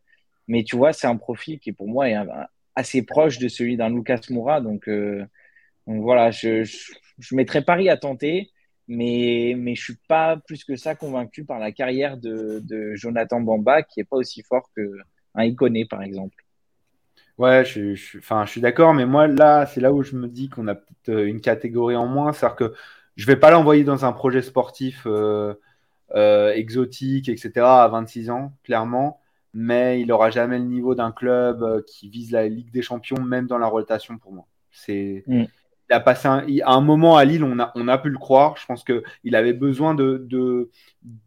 [0.48, 2.14] Mais tu vois, c'est un profil qui pour moi est
[2.78, 4.60] assez proche de celui d'un Lucas Moura.
[4.60, 5.24] Donc, euh,
[5.86, 8.52] voilà, je, je, mettrais Paris à tenter,
[8.86, 13.82] mais, je ne suis pas plus que ça convaincu par la carrière de, Jonathan Bamba,
[13.82, 16.36] qui n'est pas aussi fort qu'un Iconé, par exemple.
[17.36, 20.76] Ouais, je suis d'accord, mais moi, là, c'est là où je me dis qu'on a
[20.76, 22.32] peut-être euh, une catégorie en moins.
[22.32, 22.74] C'est-à-dire que
[23.16, 25.54] je ne vais pas l'envoyer dans un projet sportif euh,
[26.54, 29.20] exotique, etc., à 26 ans, clairement
[29.60, 33.20] mais il n'aura jamais le niveau d'un club euh, qui vise la Ligue des Champions,
[33.20, 34.46] même dans la rotation pour moi.
[34.70, 35.46] C'est, mm.
[35.90, 38.18] il a passé un, à un moment à Lille, on a, on a pu le
[38.18, 38.56] croire.
[38.56, 40.70] Je pense qu'il avait besoin de, de,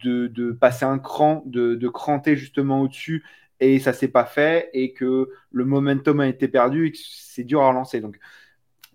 [0.06, 3.26] de, passer un cran, de, de cranter justement au-dessus,
[3.60, 7.44] et ça s'est pas fait, et que le momentum a été perdu, et que c'est
[7.44, 8.00] dur à relancer.
[8.00, 8.18] Donc,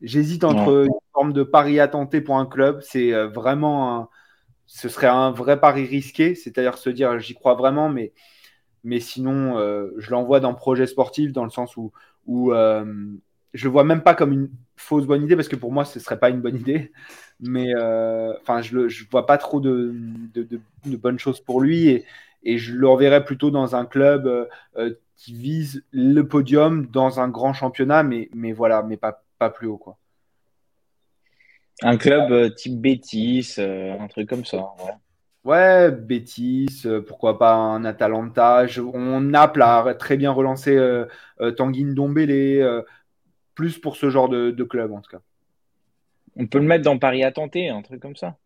[0.00, 4.08] j'hésite entre une forme de pari à tenter pour un club, c'est euh, vraiment un,
[4.64, 8.14] ce serait un vrai pari risqué, c'est-à-dire se dire j'y crois vraiment, mais
[8.86, 11.90] mais sinon, euh, je l'envoie dans projet sportif dans le sens où,
[12.26, 12.84] où euh,
[13.52, 15.98] je le vois même pas comme une fausse bonne idée parce que pour moi, ce
[15.98, 16.92] serait pas une bonne idée.
[17.40, 19.92] Mais euh, je ne vois pas trop de,
[20.34, 22.04] de, bonnes choses pour lui et,
[22.44, 24.48] et, je le reverrais plutôt dans un club
[25.16, 29.66] qui vise le podium dans un grand championnat, mais, mais voilà, mais pas, pas plus
[29.66, 29.78] haut.
[29.78, 29.98] Quoi.
[31.82, 34.58] Un club type Bétis, un truc comme ça.
[34.78, 34.92] Ouais.
[35.46, 38.66] Ouais, Bétis, euh, pourquoi pas un Atalanta.
[38.92, 41.06] on a très bien relancé euh,
[41.40, 42.84] euh, Tanguy Dombele,
[43.54, 45.20] plus pour ce genre de, club en tout cas.
[46.34, 48.36] On peut le mettre dans Paris à tenter, un truc comme ça.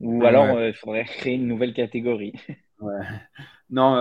[0.00, 2.32] Ou alors il faudrait créer une nouvelle catégorie.
[2.80, 3.02] Ouais.
[3.70, 3.96] Non,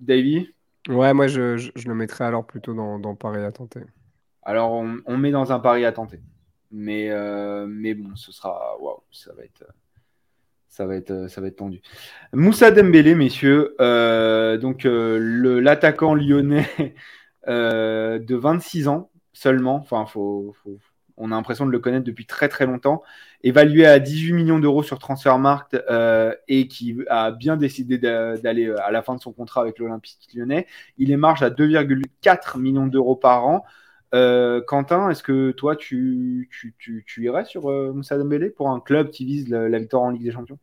[0.00, 0.48] Davy?
[0.88, 3.82] Ouais, moi je, le mettrais alors plutôt dans, Paris à tenter.
[4.42, 6.18] Alors on, met dans un Paris à tenter.
[6.70, 7.10] Mais,
[7.68, 8.80] mais bon, ce sera.
[8.80, 9.62] Waouh, ça va être
[10.72, 11.82] ça va être, euh, ça va être tendu.
[12.32, 16.66] Moussa Dembélé, messieurs, euh, donc euh, l'attaquant lyonnais
[17.46, 20.06] de 26 ans seulement, enfin,
[21.18, 23.02] on a l'impression de le connaître depuis très très longtemps,
[23.42, 25.76] évalué à 18 millions d'euros sur Transfermarkt
[26.48, 30.66] et qui a bien décidé d'aller à la fin de son contrat avec l'Olympique lyonnais.
[30.96, 33.64] Il est marge à 2,4 millions d'euros par an.
[34.12, 36.48] Quentin, est-ce que toi, tu,
[37.18, 40.58] irais sur Moussa Dembélé pour un club qui vise la, victoire en Ligue des Champions?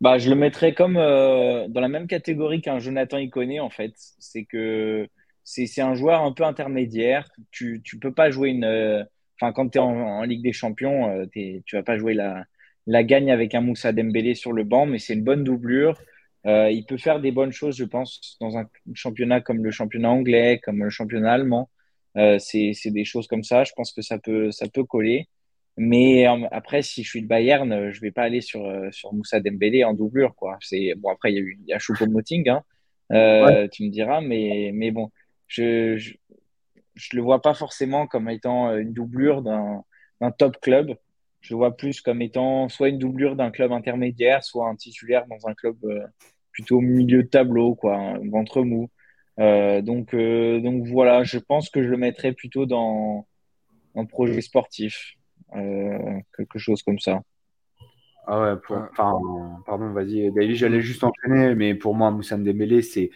[0.00, 3.94] Bah, Je le mettrais comme euh, dans la même catégorie qu'un Jonathan Iconé, en fait.
[4.18, 5.08] C'est que
[5.44, 7.28] c'est un joueur un peu intermédiaire.
[7.50, 8.64] Tu peux pas jouer une.
[8.64, 9.04] Euh,
[9.40, 12.44] enfin, quand tu es en, Ligue des Champions, euh, tu vas pas jouer la,
[12.86, 15.98] la gagne avec un Moussa Dembélé sur le banc, mais c'est une bonne doublure.
[16.44, 20.60] il peut faire des bonnes choses, je pense, dans un championnat comme le championnat anglais,
[20.62, 21.70] comme le championnat allemand.
[22.38, 23.64] C'est des choses comme ça.
[23.64, 25.28] Je pense que ça peut, ça peut coller.
[25.76, 28.90] Mais euh, après, si je suis de Bayern, euh, je vais pas aller sur, euh,
[28.92, 30.34] sur Moussa Dembélé en doublure.
[30.34, 30.56] Quoi.
[30.60, 32.62] C'est, bon, après, il y a eu il y a Choupo-Moting, hein,
[33.12, 35.10] euh, tu me diras, mais, mais bon.
[35.48, 39.84] je, je, le vois pas forcément comme étant une doublure d'un
[40.38, 40.96] top club.
[41.42, 45.26] Je le vois plus comme étant soit une doublure d'un club intermédiaire, soit un titulaire
[45.26, 45.76] dans un club
[46.52, 48.88] plutôt milieu de tableau, quoi, ventre mou.
[49.38, 53.26] Donc, donc voilà, je pense que je le mettrais plutôt dans
[53.94, 55.16] un projet sportif,
[55.52, 57.20] quelque chose comme ça.
[58.28, 59.20] Ah ouais, enfin,
[59.66, 63.10] pardon, vas-y, David, j'allais juste enchaîner, mais pour moi, Moussa Dembélé, c'est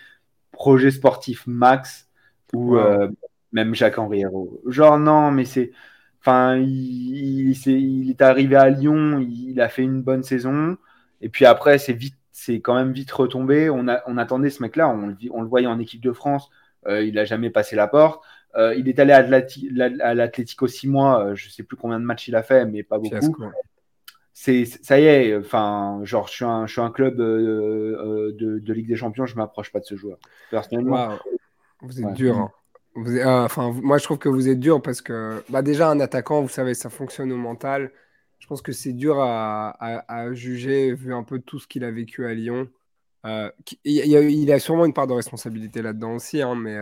[0.52, 2.08] projet sportif max
[2.54, 3.08] ou euh,
[3.52, 4.60] même Jacques-Henri Hérault.
[4.66, 5.72] Genre, non, mais c'est.
[6.20, 10.76] Enfin, il, il, est, arrivé à Lyon, il, a fait une bonne saison,
[11.22, 13.70] et puis après, c'est vite, c'est quand même vite retombé.
[13.70, 16.50] On, a, on attendait ce mec-là, on, on, le voyait en équipe de France,
[16.86, 18.24] euh, il n'a jamais passé la porte.
[18.56, 22.34] Euh, il est allé à l'Atlético six mois, je sais plus combien de matchs il
[22.34, 23.44] a fait, mais pas beaucoup
[24.42, 28.32] c'est ça y est, enfin, genre, je suis un, je suis un club euh, euh,
[28.32, 30.18] de, Ligue des Champions, je m'approche pas de ce joueur.
[30.50, 31.18] Personnellement,
[31.82, 32.38] vous êtes dur.
[32.38, 32.50] Hein.
[32.94, 33.48] Vous euh,
[33.82, 36.72] moi, je trouve que vous êtes dur parce que, bah, déjà, un attaquant, vous savez,
[36.72, 37.92] ça fonctionne au mental.
[38.40, 39.76] Je pense que c'est dur à,
[40.08, 42.68] à, juger vu un peu tout ce qu'il a vécu à Lyon.
[43.84, 46.76] il, a, sûrement une part de responsabilité là-dedans aussi, hein, mais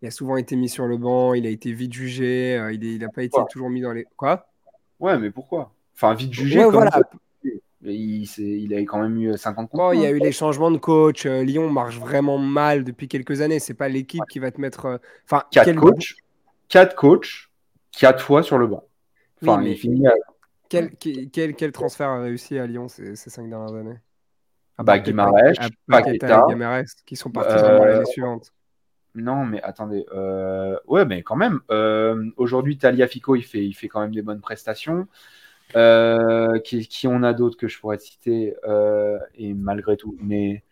[0.00, 3.08] il a souvent été mis sur le banc, il a été vite jugé, il n'a
[3.08, 4.06] pas été toujours mis dans les.
[4.16, 4.46] Quoi?
[5.00, 5.72] Ouais, mais pourquoi?
[5.94, 6.64] Enfin, vite jugé.
[6.64, 6.90] voilà.
[7.82, 9.94] il, il avait quand même eu 50 points.
[9.94, 11.26] il y a eu les changements de coach.
[11.26, 13.58] Euh, Lyon marche vraiment mal depuis quelques années.
[13.58, 14.86] C'est pas l'équipe qui va te mettre.
[14.86, 16.14] Euh, enfin, quatre coachs,
[16.68, 17.50] quatre coachs,
[17.90, 18.84] quatre fois sur le banc.
[19.42, 20.06] Enfin, il finit
[20.72, 23.98] quel, quel, quel, transfert a réussi à Lyon ces, ces cinq dernières années?
[24.78, 25.52] Bah, Guimarães,
[25.86, 26.46] Paqueta,
[27.06, 27.78] qui sont partis euh...
[27.78, 28.52] dans l'année suivante.
[29.14, 30.06] Non, mais attendez.
[30.12, 30.78] Euh...
[30.86, 31.60] Ouais, mais quand même.
[31.70, 32.30] Euh...
[32.36, 35.06] Aujourd'hui, Taliafico, il fait, il fait quand même des bonnes prestations.
[35.74, 40.62] Euh, qui, qui, on a d'autres que je pourrais citer euh, et malgré tout, mais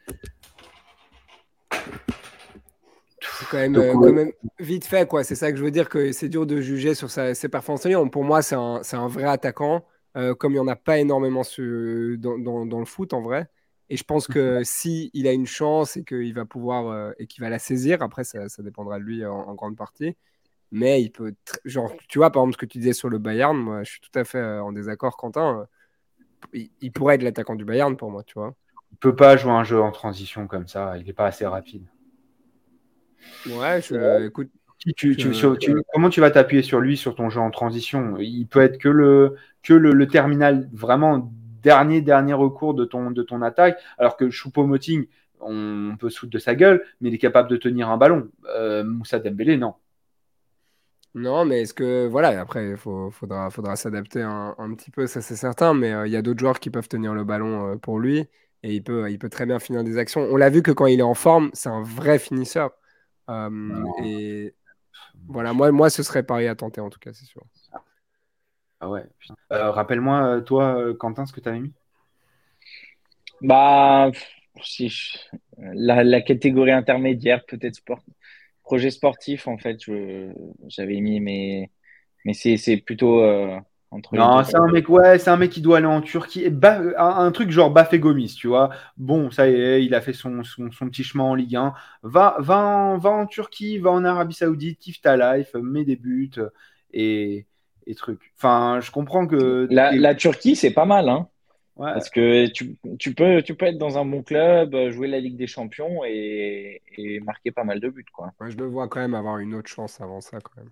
[3.21, 5.25] c'est quand, même, euh, quand même vite fait quoi.
[5.25, 7.87] C'est ça que je veux dire que c'est dur de juger sur sa, ses performances.
[8.11, 12.39] Pour moi, c'est un, un, vrai attaquant, comme il n'y en a pas énormément dans,
[12.39, 13.49] dans, dans, le foot en vrai.
[13.89, 14.65] Et je pense que mhm.
[14.65, 18.25] si il a une chance et qu'il va pouvoir et qu'il va la saisir, après
[18.25, 20.17] ça, ça dépendra de lui en grande partie
[20.71, 21.35] mais il peut.
[21.65, 24.01] Genre, tu vois, par exemple, ce que tu disais sur le Bayern, moi, je suis
[24.01, 25.67] tout à fait euh, en désaccord, Quentin.
[26.55, 28.55] Euh, il, pourrait être l'attaquant du Bayern pour moi, tu vois.
[28.93, 31.87] Il peut pas jouer un jeu en transition comme ça, il n'est pas assez rapide.
[33.47, 34.51] Ouais, je, écoute.
[35.93, 38.17] comment tu vas t'appuyer sur lui sur ton jeu en transition?
[38.19, 43.23] Il peut être que le, que le, terminal vraiment dernier dernier recours de ton, de
[43.23, 45.07] ton attaque, alors que Choupo-Moting,
[45.41, 48.29] on, peut se foutre de sa gueule, mais il est capable de tenir un ballon.
[48.57, 49.75] Euh, Moussa Dembélé, non.
[51.15, 52.07] Non, mais est-ce que.
[52.07, 56.13] Voilà, après, il faudra, faudra s'adapter un, petit peu, ça c'est certain, mais euh, il
[56.13, 58.29] y a d'autres joueurs qui peuvent tenir le ballon euh, pour lui
[58.63, 60.23] et il peut, il peut très bien finir des actions.
[60.31, 62.71] On l'a vu que quand il est en forme, c'est un vrai finisseur.
[63.31, 64.55] Euh, et
[65.29, 67.43] voilà, moi, moi, ce serait pareil à tenter en tout cas, c'est sûr.
[68.81, 69.07] Ah ouais.
[69.51, 71.73] Rappelle-moi, toi, Quentin, ce que tu avais mis?
[73.43, 74.11] Bah,
[74.63, 74.93] si
[75.59, 78.03] la, la, catégorie intermédiaire, peut-être sport,
[78.63, 79.79] projet sportif, en fait,
[80.69, 81.71] j'avais mis, mais,
[82.25, 83.59] mais c'est plutôt euh,
[83.91, 84.15] entre.
[84.15, 86.47] Non, c'est un mec, ouais, c'est un mec qui doit aller en Turquie.
[86.97, 88.71] un, truc genre Bafé Gomis, tu vois.
[88.97, 91.75] Bon, ça y est, il a fait son, son, petit chemin en Ligue 1.
[92.03, 95.97] Va, va, en, va en Turquie, va en Arabie Saoudite, kiffe ta life, mets des
[95.97, 96.31] buts
[96.93, 97.47] et,
[97.87, 98.33] et trucs.
[98.37, 99.67] Enfin, je comprends que.
[99.71, 101.29] La, la Turquie, c'est pas mal, hein.
[101.77, 105.37] Parce que tu, tu, peux, tu peux être dans un bon club, jouer la Ligue
[105.37, 108.05] des Champions et, et marquer pas mal de buts.
[108.13, 108.33] Quoi.
[108.49, 110.39] je le vois quand même avoir une autre chance avant ça.
[110.41, 110.71] Quand même.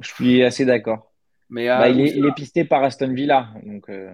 [0.00, 1.11] Je suis assez d'accord.
[1.52, 3.50] Mais bah, il, est, il, est, pisté par Aston Villa.
[3.62, 4.10] Donc, euh,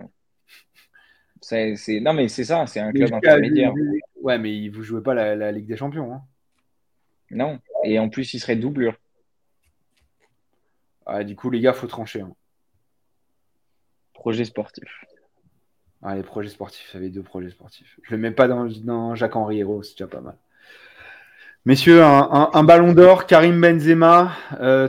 [1.41, 3.73] c'est, Non, mais c'est ça, c'est un club intermédiaire.
[4.21, 6.13] Ouais, mais vous jouez pas la, la Ligue des Champions.
[6.13, 6.23] Hein.
[7.31, 8.97] Non, et en plus, il serait doublure.
[11.07, 12.23] Ah, du coup, les gars, faut trancher.
[12.23, 12.35] Hein.
[14.15, 15.05] Projet sportif.
[16.03, 18.01] Ah, les projets sportifs, ça avait deux projets sportifs.
[18.03, 20.37] Je ne le mets pas dans, Jacques-Henri Hérault, c'est déjà pas mal.
[21.65, 24.33] Messieurs, un, ballon d'or, Karim Benzema,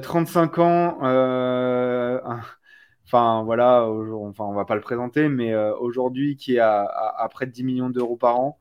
[0.01, 0.97] 35 euh, ans.
[1.03, 1.98] Euh,
[3.05, 7.45] enfin, voilà, enfin, on va pas le présenter, mais euh, aujourd'hui, qui est à, près
[7.45, 8.59] de 10 millions d'euros par an.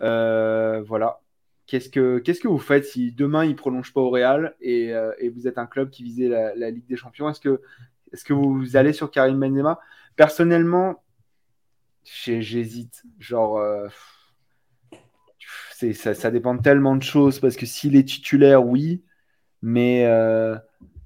[0.00, 1.20] voilà.
[1.66, 4.92] Qu'est-ce que, qu'est-ce que vous faites si demain il prolonge pas au Real et,
[5.34, 7.28] vous êtes un club qui visait la, Ligue des Champions?
[7.28, 7.62] Est-ce que,
[8.12, 9.80] est-ce que vous allez sur Karim Benzema?
[10.16, 11.02] Personnellement,
[12.04, 13.02] J'hésite.
[13.18, 13.88] Genre, euh,
[15.94, 19.02] ça, ça, dépend tellement de choses parce que s'il est titulaire, oui.
[19.62, 20.04] Mais.
[20.06, 20.56] Euh,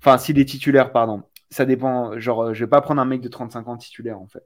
[0.00, 1.22] enfin, s'il est titulaire, pardon.
[1.50, 2.18] Ça dépend.
[2.18, 4.44] Genre, je vais pas prendre un mec de 35 ans titulaire, en fait.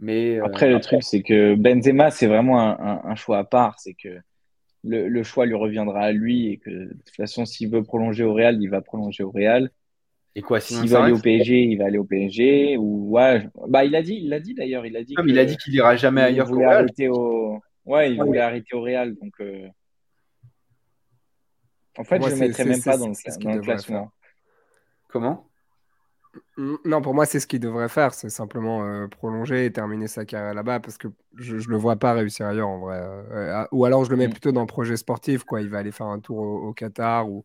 [0.00, 3.78] Mais, euh, après, le truc, c'est que Benzema, c'est vraiment un, choix à part.
[3.78, 4.18] C'est que
[4.82, 8.32] le, choix lui reviendra à lui et que de toute façon, s'il veut prolonger au
[8.32, 9.70] Real, il va prolonger au Real.
[10.34, 12.76] Et quoi, s'il veut aller au PSG, il va aller au PSG.
[12.78, 15.14] Ou ouais, bah il a dit, il a dit d'ailleurs, il a dit.
[15.26, 16.86] il a dit qu'il ira jamais ailleurs qu'au Real.
[17.10, 17.60] Au...
[17.84, 19.32] Ouais, il voulait arrêter au Real, donc.
[19.40, 19.68] Euh,
[21.98, 24.10] en fait, je ne le mettrais même pas dans le, classement.
[25.12, 25.50] Comment?
[26.56, 28.14] Non, pour moi, c'est ce qu'il devrait faire.
[28.14, 31.96] C'est simplement euh, prolonger et terminer sa carrière là-bas parce que je ne le vois
[31.96, 33.00] pas réussir ailleurs en vrai.
[33.00, 34.32] Euh, ou alors, je le mets mm.
[34.32, 35.42] plutôt dans le projet sportif.
[35.42, 35.62] Quoi.
[35.62, 37.44] Il va aller faire un tour au, Qatar ou,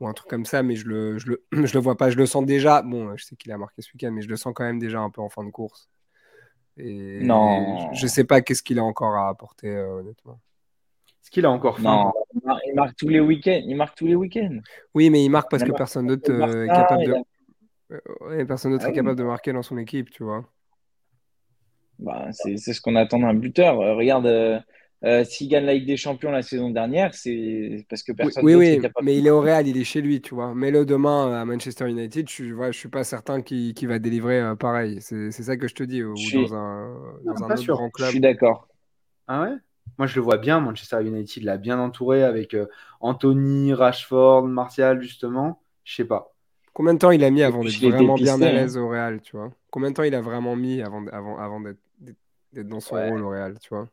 [0.00, 2.08] ou, un truc comme ça, mais je le, je le, je le vois pas.
[2.08, 2.80] Je le sens déjà.
[2.80, 5.00] Bon, je sais qu'il a marqué ce week-end, mais je le sens quand même déjà
[5.00, 5.90] un peu en fin de course.
[6.78, 7.92] Et, non.
[7.92, 10.40] je ne sais pas qu'est-ce qu'il a encore à apporter, euh, honnêtement.
[11.28, 12.10] Est-ce qu'il a encore Non,
[12.66, 13.60] il marque tous les week-ends.
[13.66, 14.60] Il marque tous les week-ends.
[14.94, 17.14] Oui, mais il marque parce que personne d'autre est capable de.
[18.26, 20.48] Ouais, personne d'autre est ah capable de marquer dans son équipe, tu vois.
[21.98, 23.78] Bah, c'est ce qu'on attend d'un buteur.
[23.78, 24.58] Euh, regarde, euh,
[25.04, 28.54] euh, s'il gagne la Ligue des Champions la saison dernière, c'est parce que personne oui,
[28.54, 30.54] oui, capable mais il est au Real, il est chez lui, tu vois.
[30.54, 35.02] Mais le demain à Manchester United, je ne suis pas certain qu'il va délivrer pareil.
[35.02, 36.02] C'est ça que je te dis.
[36.02, 36.94] Ou dans un,
[37.26, 38.06] dans un autre grand club.
[38.06, 38.66] Je suis d'accord.
[39.26, 39.56] Ah ouais?
[39.96, 40.60] Moi, je le vois bien.
[40.60, 42.56] Manchester United l'a bien entouré avec
[43.00, 45.62] Anthony, Rashford, Martial, justement.
[45.84, 46.34] Je sais pas.
[46.78, 48.52] Combien de temps il a mis avant d'être vraiment bien à hein.
[48.52, 49.50] l'aise au Real, tu vois?
[49.70, 53.30] Combien de temps il a vraiment mis avant, avant, avant d'être dans son rôle au
[53.30, 53.88] Real, tu vois?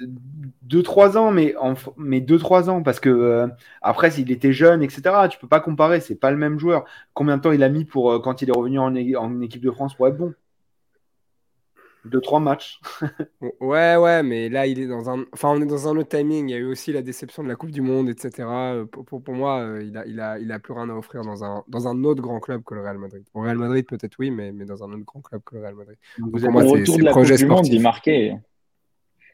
[0.00, 3.48] 2-3 ans, mais, en, mais 2-3 ans, parce que euh,
[3.82, 6.84] après, s'il était jeune, etc., tu peux pas comparer, c'est pas le même joueur.
[7.14, 9.62] Combien de temps il a mis pour, euh, quand il est revenu en, en, équipe
[9.62, 10.34] de France pour être bon?
[12.04, 12.80] Deux, trois matchs.
[13.60, 15.24] ouais, ouais, mais là, il est dans un.
[15.32, 16.48] Enfin, on est dans un autre timing.
[16.48, 18.48] Il y a eu aussi la déception de la Coupe du Monde, etc.
[18.90, 21.44] Pour, pour, moi, euh, il a, il, a, il a plus rien à offrir dans
[21.44, 23.24] un, dans un autre grand club que le Real Madrid.
[23.34, 25.74] Au Real Madrid, peut-être oui, mais, mais dans un autre grand club que le Real
[25.74, 25.96] Madrid.
[26.18, 27.82] Vous pour moi, c'est le projet sportif.
[27.82, 28.36] marqué.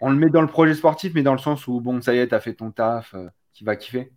[0.00, 2.18] On le met dans le projet sportif, mais dans le sens où, bon, ça y
[2.18, 4.12] est, t'as fait ton taf, euh, qui va kiffer.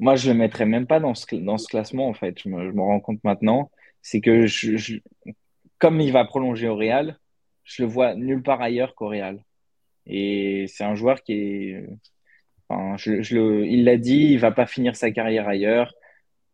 [0.00, 2.38] Moi, je le mettrais même pas dans ce, dans ce classement, en fait.
[2.38, 3.70] Je me, je me rends compte maintenant.
[4.02, 5.00] C'est que je,
[5.78, 7.18] comme il va prolonger au Real,
[7.68, 9.44] je le vois nulle part ailleurs qu'au Real.
[10.06, 11.86] Et c'est un joueur qui est.
[12.68, 15.94] Enfin, je, le, il l'a dit, il va pas finir sa carrière ailleurs.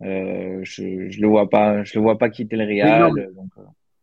[0.02, 3.12] Euh, je, je le vois pas, je le vois pas quitter le Real.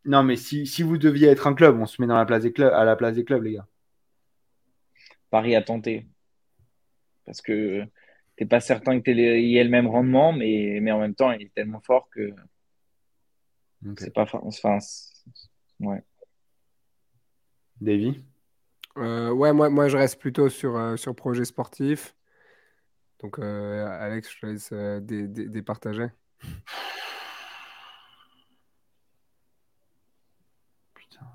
[0.05, 0.35] non, mais, euh.
[0.37, 2.73] si, si, vous deviez être un club, on se met dans la place des clubs,
[2.73, 3.67] à la place des clubs, les gars.
[5.29, 6.07] Paris a tenté.
[7.25, 7.83] Parce que
[8.37, 11.43] t'es pas certain qu'il y ait le même rendement, mais, mais en même temps, il
[11.43, 12.33] est tellement fort que
[13.97, 14.25] c'est pas.
[14.33, 14.77] Enfin,
[15.81, 16.03] ouais.
[17.81, 18.23] Davy
[18.97, 22.15] euh, Ouais, moi, moi je reste plutôt sur, euh, sur projet sportif.
[23.21, 24.73] Donc, euh, Alex, je te laisse
[25.49, 26.07] départager.
[30.93, 31.25] Putain.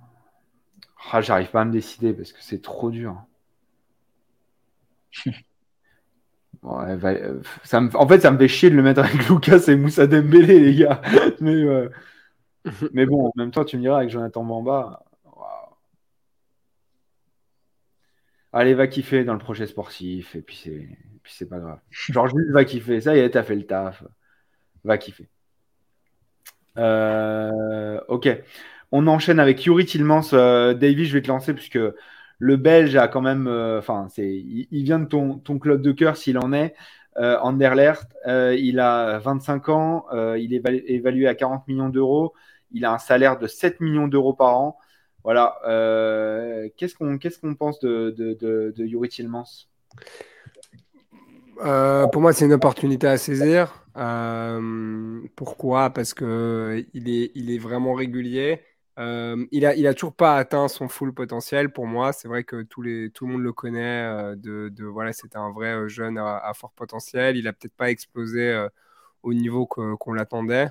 [1.12, 3.22] Ah, J'arrive pas à me décider parce que c'est trop dur.
[7.64, 7.96] ça me...
[7.96, 10.74] En fait, ça me fait chier de le mettre avec Lucas et Moussa Dembélé, les
[10.74, 11.00] gars.
[11.40, 11.64] Mais,
[12.92, 15.04] Mais bon, en même temps, tu me diras avec Jonathan Bamba.
[18.52, 20.70] Allez, va kiffer dans le projet sportif, et puis
[21.24, 21.78] c'est, pas grave.
[21.90, 24.02] Genre, juste va kiffer, ça y est, t'as fait le taf,
[24.84, 25.28] va kiffer.
[26.78, 28.28] Euh, ok,
[28.92, 30.32] on enchaîne avec Yuri Tillmans.
[30.32, 31.78] Euh, Davy, je vais te lancer, puisque
[32.38, 36.16] le Belge a quand même, euh, enfin, il, vient de ton, ton club de cœur,
[36.16, 36.74] s'il en est.
[37.18, 40.04] Anderlecht, il a 25 ans,
[40.36, 42.34] il est évalué à 40 millions d'euros,
[42.72, 44.78] il a un salaire de 7 millions d'euros par an.
[45.26, 45.58] Voilà.
[45.66, 48.32] Euh, qu'est-ce qu'on qu'est-ce qu'on pense de, de,
[48.76, 49.66] de, Yuri Tillmans?
[51.64, 53.84] Euh, Pour moi, c'est une opportunité à saisir.
[53.96, 55.90] Euh, pourquoi?
[55.90, 58.62] Parce que il est, il est vraiment régulier.
[58.96, 62.12] il a, il a toujours pas atteint son full potentiel pour moi.
[62.12, 64.36] C'est vrai que tous les, tout le monde le connaît.
[64.36, 67.36] de, de voilà, c'était un vrai jeune à, fort potentiel.
[67.36, 68.64] Il a peut-être pas explosé
[69.24, 70.68] au niveau qu'on l'attendait.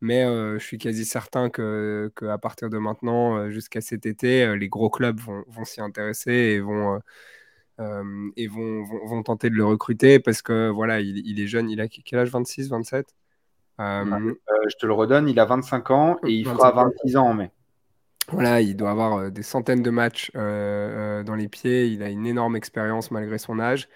[0.00, 4.44] Mais euh, je suis quasi certain que, à partir de maintenant, euh, jusqu'à cet été,
[4.44, 7.00] euh, les gros clubs vont, s'y intéresser et vont,
[8.36, 11.70] et vont, vont, tenter de le recruter parce que voilà, il, est jeune.
[11.70, 12.30] Il a quel âge?
[12.30, 13.08] 26, 27
[13.78, 17.50] Je te le redonne, il a 25 ans et il fera 26 ans en mai.
[18.28, 21.86] Voilà, il doit avoir des centaines de matchs dans les pieds.
[21.86, 23.88] Il a une énorme expérience malgré son âge.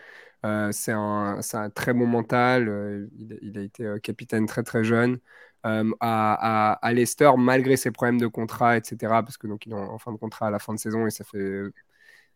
[0.70, 3.08] c'est un, un, très bon mental.
[3.18, 5.18] il, il, a été capitaine très très jeune.
[5.66, 8.96] Euh, à, à, Leicester malgré ses problèmes de contrat, etc.
[9.00, 11.10] Parce que donc il est en, fin de contrat à la fin de saison et
[11.10, 11.62] ça fait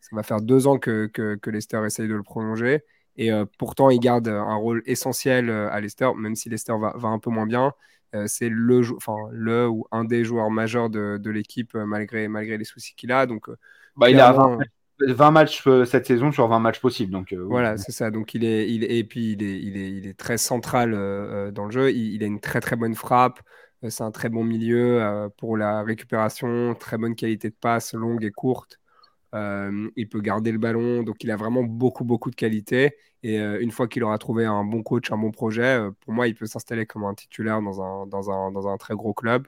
[0.01, 2.83] ça va faire deux ans que, que, Leicester essaye de le prolonger.
[3.15, 6.93] Et euh, pourtant, il garde un rôle essentiel euh, à Leicester, même si Leicester va,
[6.97, 7.71] va un peu moins bien.
[8.25, 12.65] c'est le, enfin, le ou un des joueurs majeurs de, de l'équipe malgré, malgré les
[12.65, 13.25] soucis qu'il a.
[13.25, 13.47] Donc,
[13.95, 14.57] bah, il, a 20,
[14.99, 17.11] 20 matchs cette saison sur 20 matchs possibles.
[17.11, 18.11] Donc, voilà, c'est ça.
[18.11, 20.91] Donc il est, il et puis il est, est, est très central
[21.53, 21.91] dans le jeu.
[21.91, 23.39] Il, a une très très bonne frappe.
[23.89, 28.31] C'est un très bon milieu pour la récupération, très bonne qualité de passe, longue et
[28.31, 28.79] courte.
[29.33, 32.95] il peut garder le ballon, donc il a vraiment beaucoup beaucoup de qualité.
[33.23, 36.35] Et une fois qu'il aura trouvé un bon coach, un bon projet, pour moi, il
[36.35, 39.47] peut s'installer comme un titulaire dans un, dans un, dans un très gros club.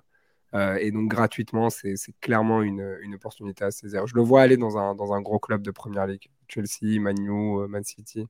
[0.56, 4.08] Euh, et donc gratuitement, c'est clairement une, une, opportunité à saisir.
[4.08, 6.30] Je le vois aller dans un, dans un gros club de Première Ligue.
[6.48, 8.26] Chelsea, Man U, euh, Man City.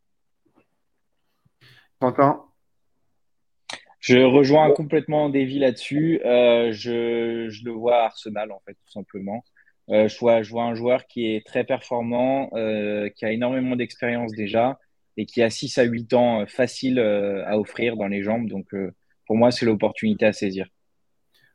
[2.00, 2.44] Quentin?
[4.00, 6.20] Je rejoins complètement Davy là-dessus.
[6.26, 9.44] Euh, je, je, le vois à Arsenal, en fait, tout simplement.
[9.88, 14.80] je, vois, je vois un joueur qui est très performant, qui a énormément d'expérience déjà
[15.18, 18.48] et qui a 6 à 8 ans facile à offrir dans les jambes.
[18.48, 18.68] Donc,
[19.26, 20.68] pour moi, c'est l'opportunité à saisir.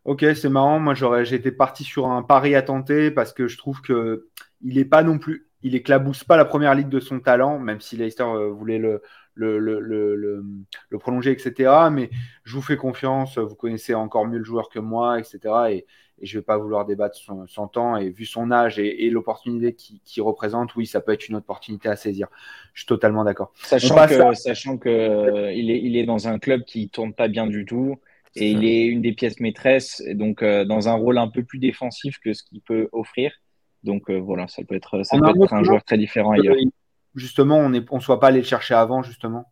[0.04, 0.78] Ok, c'est marrant.
[0.78, 4.28] Moi, j'aurais, j'étais parti sur un pari à tenter parce que je trouve que
[4.62, 7.80] il est pas non plus, il éclabousse pas la première ligue de son talent, même
[7.80, 9.02] si Leicester euh, voulait le,
[9.34, 10.44] le, le, le,
[10.88, 11.88] le, prolonger, etc.
[11.92, 12.10] Mais
[12.44, 13.38] je vous fais confiance.
[13.38, 15.38] Vous connaissez encore mieux le joueur que moi, etc.
[15.70, 15.86] Et,
[16.22, 17.96] et je vais pas vouloir débattre son, temps.
[17.96, 21.88] Et vu son âge et, et l'opportunité qu'il représente, oui, ça peut être une opportunité
[21.88, 22.28] à saisir.
[22.74, 23.52] Je suis totalement d'accord.
[23.54, 27.28] Sachant que, sachant que euh, il, est, il est dans un club qui tourne pas
[27.28, 27.96] bien du tout.
[28.36, 31.58] Et il est une des pièces maîtresses, donc euh, dans un rôle un peu plus
[31.58, 33.32] défensif que ce qu'il peut offrir.
[33.82, 36.56] Donc euh, voilà, ça peut être, ça peut être un joueur très différent ailleurs.
[37.16, 39.46] Justement, on ne on soit pas allé le chercher avant, justement.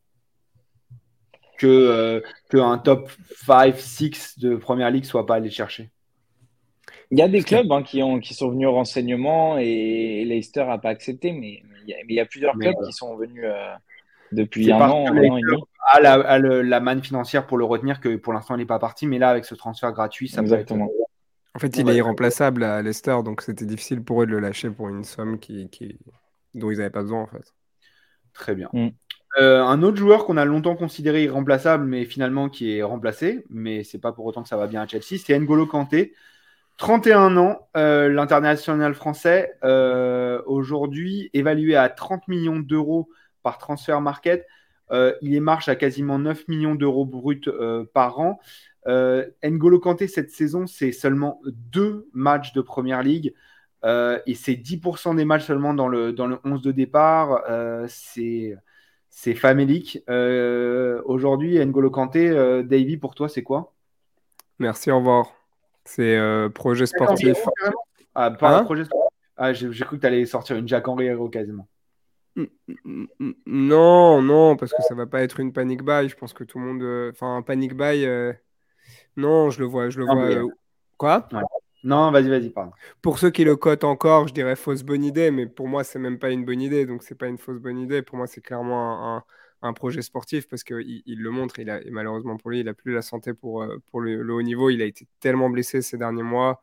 [1.58, 2.20] Que, euh,
[2.50, 3.10] que un top
[3.46, 5.90] 5, 6 de première ligue soit pas allé le chercher.
[7.10, 10.64] Il y a des clubs hein, qui, ont, qui sont venus au renseignement et, Leicester
[10.66, 13.44] n'a pas accepté, mais, il y a plusieurs clubs qui sont venus
[14.30, 18.00] depuis un an, un an et demi a la, la, manne financière pour le retenir
[18.00, 20.86] que pour l'instant il n'est pas parti, mais là avec ce transfert gratuit, ça Exactement.
[20.86, 21.08] Peut être...
[21.54, 24.70] En fait, il est irremplaçable à Leicester, donc c'était difficile pour eux de le lâcher
[24.70, 25.98] pour une somme qui, qui...
[26.54, 27.52] dont ils n'avaient pas besoin en fait.
[28.32, 28.68] Très bien.
[28.72, 28.88] Mm.
[29.38, 33.84] Euh, un autre joueur qu'on a longtemps considéré irremplaçable, mais finalement qui est remplacé, mais
[33.84, 36.14] c'est pas pour autant que ça va bien à Chelsea, c'est N'Golo Kanté.
[36.78, 43.08] 31 ans, euh, l'international français, euh, aujourd'hui évalué à 30 millions d'euros
[43.42, 44.46] par transfert market.
[44.90, 48.40] Euh, il est marche à quasiment 9 millions d'euros bruts euh, par an.
[48.86, 53.34] Euh, N'Golo Kanté, cette saison, c'est seulement deux matchs de Première Ligue.
[53.84, 57.42] et c'est 10% des matchs seulement dans le, dans le 11 de départ.
[57.88, 58.56] c'est
[59.10, 60.02] c'est famélique.
[61.04, 62.30] Aujourd'hui, N'Golo Kanté,
[62.64, 63.74] Davy, pour toi, c'est quoi?
[64.58, 65.32] Merci, au revoir.
[65.84, 66.18] C'est
[66.54, 67.36] projet sportif.
[68.14, 68.64] Ah, pas hein?
[68.64, 69.08] projet sportif.
[69.36, 71.68] Ah, j'ai cru que tu allais sortir une Jack Henry quasiment.
[73.46, 76.08] Non, non, parce que ça va pas être une panic buy.
[76.08, 76.82] Je pense que tout le monde.
[76.82, 78.04] Euh, enfin, un panic buy.
[78.04, 78.32] Euh,
[79.16, 79.90] non, je le vois.
[79.90, 80.30] Je le vois.
[80.30, 80.46] Euh,
[80.96, 81.28] quoi?
[81.84, 82.72] Non, vas-y, vas-y, pardon.
[83.02, 85.98] Pour ceux qui le cotent encore, je dirais fausse bonne idée, mais pour moi, c'est
[85.98, 86.86] même pas une bonne idée.
[86.86, 88.02] Donc, c'est pas une fausse bonne idée.
[88.02, 89.22] Pour moi, c'est clairement
[89.62, 91.58] un, projet sportif parce qu'il il le montre.
[91.58, 94.42] Il a, et malheureusement pour lui, il a plus la santé pour, pour le, haut
[94.42, 94.70] niveau.
[94.70, 96.60] Il a été tellement blessé ces derniers mois.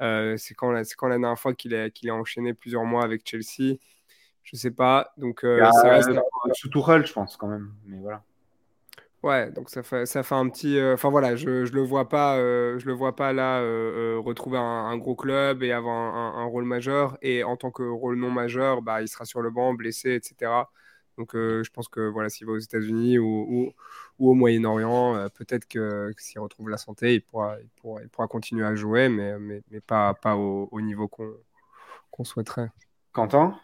[0.00, 3.78] c'est quand, quand la dernière fois qu'il a, qu'il a enchaîné plusieurs mois avec Chelsea.
[4.42, 5.12] Je sais pas.
[5.16, 6.08] Donc, euh, ça reste.
[6.08, 6.20] Euh,
[6.52, 7.72] sous Tourelle, je pense, quand même.
[7.86, 8.22] Mais voilà.
[9.22, 10.76] Ouais, donc ça fait, ça fait un petit.
[10.78, 13.60] Euh, enfin voilà, je, je le vois pas, je le vois pas là
[14.18, 17.16] retrouver un, gros club et avoir un, rôle majeur.
[17.22, 20.50] Et en tant que rôle non majeur, bah, il sera sur le banc, blessé, etc.
[21.18, 23.72] Donc je pense que voilà, s'il va aux États-Unis ou,
[24.18, 28.26] ou, au Moyen-Orient, peut-être que, s'il retrouve la santé, il pourra, il pourra, il pourra
[28.26, 32.72] continuer à jouer, mais, mais, mais pas, pas au, au niveau qu'on souhaiterait.
[33.12, 33.56] Quentin?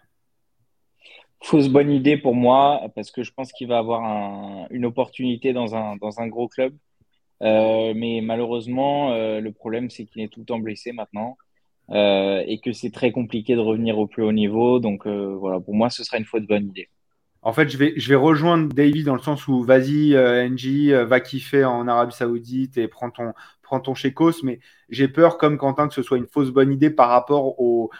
[1.41, 4.03] Fausse bonne idée pour moi, parce que je pense qu'il va avoir
[4.71, 6.75] une opportunité dans un, gros club.
[7.43, 11.39] Euh, mais malheureusement, euh, le problème, c'est qu'il est tout le temps blessé maintenant
[11.91, 14.81] euh, et que c'est très compliqué de revenir au plus haut niveau.
[14.81, 16.89] Donc voilà, pour moi, ce sera une fausse bonne idée.
[17.43, 21.87] En fait, je vais, rejoindre Davy dans le sens où vas-y, NG, va kiffer en
[21.87, 23.33] Arabie Saoudite et prends ton,
[23.69, 26.89] prends ton Chécos, mais j'ai peur, comme Quentin, que ce soit une fausse bonne idée
[26.89, 27.91] par rapport au,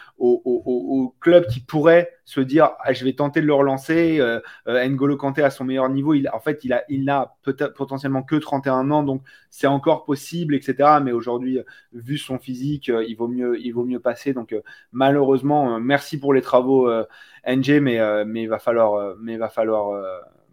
[1.19, 4.19] club qui pourrait se dire ah, je vais tenter de le relancer.
[4.19, 7.35] Euh, euh, N'Golo Kanté à son meilleur niveau, en fait, il a, il n'a
[7.75, 10.99] potentiellement que 31 ans, donc c'est encore possible, etc.
[11.03, 11.59] Mais aujourd'hui,
[11.93, 14.33] vu son physique, euh, il vaut mieux, il vaut mieux passer.
[14.33, 14.55] Donc
[14.91, 16.89] malheureusement, merci pour les travaux,
[17.47, 19.93] NG, mais, mais il va falloir, mais il va falloir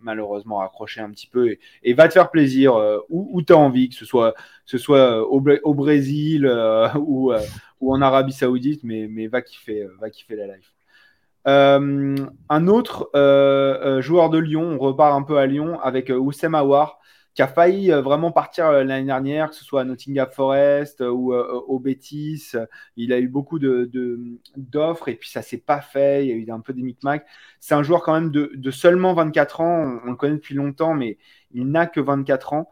[0.06, 3.90] malheureusement accrocher un petit peu et, va te faire plaisir euh, où, tu as envie,
[3.90, 4.34] que ce soit,
[4.64, 7.34] ce soit euh, au, Brésil euh, ou,
[7.80, 10.72] en Arabie Saoudite, mais, mais va, kiffer, va kiffer la life.
[11.44, 13.10] un autre
[14.00, 16.98] joueur de Lyon, on repart un peu à Lyon avec Oussem Aouar
[17.36, 21.78] qui a failli vraiment partir l'année dernière, que ce soit à Nottingham Forest ou au
[21.78, 22.52] Betis.
[22.96, 26.24] Il a eu beaucoup d'offres de, et puis ça s'est pas fait.
[26.24, 27.26] Il y a eu un peu des micmacs.
[27.60, 30.00] C'est un joueur quand même de, seulement 24 ans.
[30.06, 31.18] On, le connaît depuis longtemps, mais
[31.52, 32.70] il n'a que 24 ans.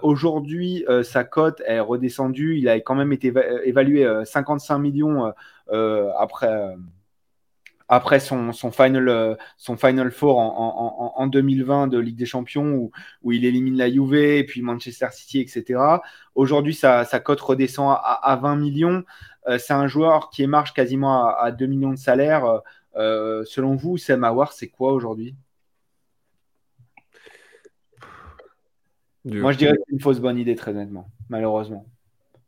[0.00, 2.56] Aujourd'hui, sa cote est redescendue.
[2.56, 3.30] Il a quand même été
[3.64, 5.34] évalué 55 millions
[6.18, 6.76] après
[7.92, 12.24] après son, son, final, euh, son Final Four en, en, en, 2020 de Ligue des
[12.24, 12.90] Champions où,
[13.22, 15.78] où, il élimine la Juve et puis Manchester City, etc.
[16.34, 19.04] Aujourd'hui, sa, sa, cote redescend à, à 20 millions.
[19.46, 22.62] Euh, c'est un joueur qui marche quasiment à, à 2 millions de salaire.
[22.96, 25.34] Euh, selon vous, Sam Awar, c'est quoi aujourd'hui?
[29.26, 31.84] Moi, je dirais que c'est une fausse bonne idée, très honnêtement, malheureusement.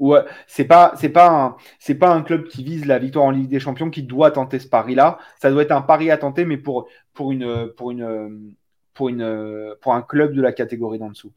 [0.01, 0.17] Ou
[0.47, 3.49] c'est pas c'est pas un c'est pas un club qui vise la victoire en Ligue
[3.49, 5.19] des Champions qui doit tenter ce pari-là.
[5.41, 8.55] Ça doit être un pari à tenter, mais pour pour une pour une
[8.95, 11.33] pour une pour un club de la catégorie d'en dessous.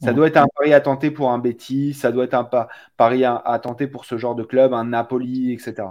[0.00, 2.48] Ça doit être un pari à tenter pour un Betis, ça doit être un
[2.96, 5.88] pari à, à tenter pour ce genre de club, un Napoli, etc.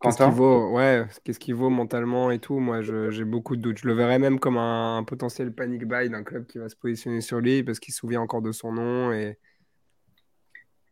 [0.00, 2.60] Qu'est-ce qu'il vaut, ouais, qu'est-ce qu'il vaut mentalement et tout?
[2.60, 3.78] Moi, j'ai beaucoup de doutes.
[3.78, 7.20] Je le verrais même comme un, potentiel panic buy d'un club qui va se positionner
[7.20, 9.12] sur lui parce qu'il se souvient encore de son nom.
[9.12, 9.38] Et...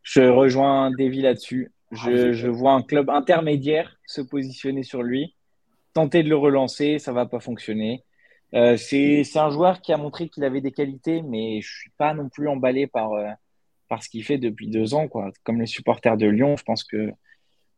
[0.03, 1.73] Je rejoins Davy là-dessus.
[1.93, 5.37] Je, je, vois un club intermédiaire se positionner sur lui,
[5.93, 8.03] tenter de le relancer, ça va pas fonctionner.
[8.55, 12.13] Euh, c'est un joueur qui a montré qu'il avait des qualités, mais je suis pas
[12.13, 13.29] non plus emballé par, euh,
[13.89, 15.07] par ce qu'il fait depuis deux ans.
[15.07, 15.31] Quoi.
[15.45, 17.13] Comme les supporters de Lyon, je pense que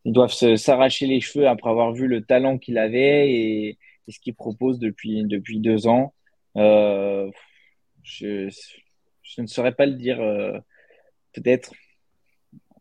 [0.08, 3.78] ils doivent s'arracher les cheveux après avoir vu le talent qu'il avait et,
[4.08, 6.14] ce qu'il propose depuis, depuis deux ans.
[6.56, 7.30] Euh,
[8.02, 8.48] je,
[9.20, 10.18] je, ne saurais pas le dire.
[10.18, 10.58] Euh,
[11.34, 11.74] peut-être.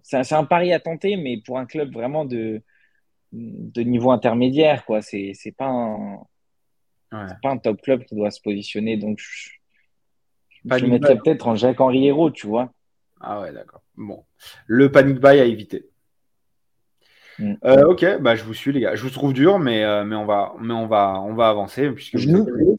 [0.04, 2.62] C'est un, pari à tenter, mais pour un club vraiment de,
[3.34, 5.02] de niveau intermédiaire, quoi.
[5.02, 6.22] C'est pas un.
[7.10, 8.96] pas un top club qui doit se positionner.
[8.96, 9.50] Donc, je,
[10.64, 12.72] je mettrais peut-être en Jacques-Henri Hérault, tu vois.
[13.20, 13.84] Ah ouais, d'accord.
[13.98, 14.24] Bon.
[14.66, 15.90] Le panic buy à éviter.
[17.40, 17.54] Mm.
[17.66, 18.96] Euh, ok, bah, je vous suis les gars.
[18.96, 21.90] Je vous trouve dur, mais, euh, mais, on, va, mais on, va, on va avancer.
[21.92, 22.18] Puisque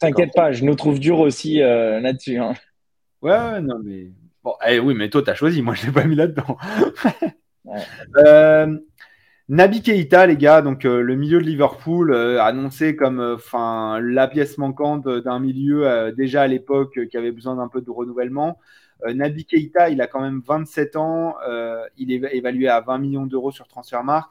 [0.00, 2.38] T'inquiète pas, je nous trouve dur aussi euh, là-dessus.
[2.38, 2.54] Hein.
[3.22, 4.09] Ouais, non, mais.
[4.42, 5.62] Bon, eh, oui, mais toi, tu as choisi.
[5.62, 6.56] Moi, je l'ai pas mis là-dedans.
[9.50, 15.09] Nabi Keita, les gars, donc le milieu de Liverpool, annoncé comme enfin la pièce manquante
[15.09, 18.59] d'un milieu déjà à l'époque qui avait besoin d'un peu de renouvellement.
[19.06, 21.36] Nabi Keita, il a quand même 27 ans,
[21.96, 24.30] il est évalué à 20 millions d'euros sur Transfermarkt.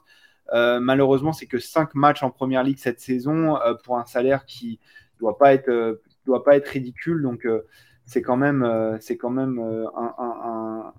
[0.54, 4.46] Euh, malheureusement, c'est que 5 matchs en première ligue cette saison euh, pour un salaire
[4.46, 4.80] qui
[5.20, 7.22] doit pas être euh, doit pas être ridicule.
[7.22, 7.48] Donc
[8.06, 9.60] c'est quand même c'est quand même
[9.98, 10.94] un,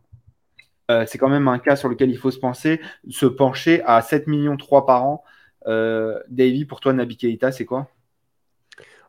[1.06, 4.26] c'est quand même un cas sur lequel il faut se penser, se pencher à 7
[4.26, 5.24] millions 3 par an.
[5.66, 7.88] Davy, pour toi, Nabi Keita, c'est quoi?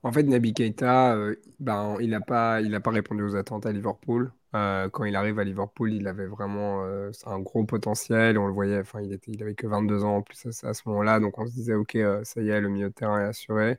[0.04, 1.18] En fait, Nabi Keita,
[1.60, 4.32] ben, il n'a pas, pas répondu aux attentes à Liverpool.
[4.56, 8.38] Euh, quand il arrive à Liverpool, il avait vraiment euh, un gros potentiel.
[8.38, 10.82] On le voyait, enfin, il était, il avait que 22 ans en plus à, ce
[10.88, 13.28] moment-là, donc on se disait, ok, euh, ça y est, le milieu de terrain est
[13.28, 13.78] assuré.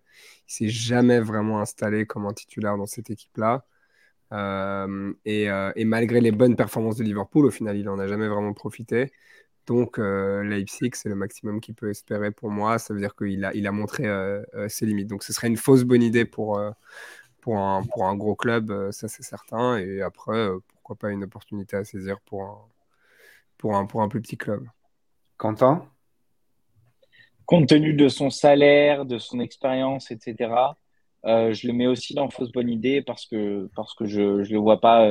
[0.49, 3.65] Il s'est jamais vraiment installé comme un titulaire dans cette équipe-là.
[5.25, 5.45] Et,
[5.77, 9.13] et, malgré les bonnes performances de Liverpool, au final, il n'en a jamais vraiment profité.
[9.67, 12.79] Donc, Leipzig, c'est le maximum qu'il peut espérer pour moi.
[12.79, 14.05] Ça veut dire qu'il a, il a montré
[14.69, 15.09] ses limites.
[15.09, 16.61] Donc, ce serait une fausse bonne idée pour
[17.41, 19.79] pour un, pour un gros club, euh, ça c'est certain.
[19.79, 22.59] Et après, euh, pourquoi pas une opportunité à saisir pour un,
[23.59, 24.67] pour un, pour un plus petit club.
[25.37, 25.87] Quentin?
[27.47, 30.53] Compte tenu de son salaire, de son expérience, etc.,
[31.27, 34.43] euh, je le mets aussi dans fausse bonne idée parce que, parce que je ne
[34.43, 35.07] le vois pas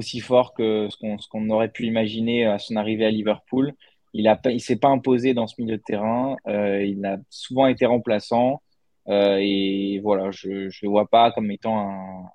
[0.00, 3.74] aussi fort que ce qu'on aurait pu imaginer à son arrivée à Liverpool.
[4.12, 6.36] Il ne il s'est pas imposé dans ce milieu de terrain.
[6.46, 8.60] il a souvent été remplaçant.
[9.08, 12.30] Euh, et voilà, je ne le vois pas comme étant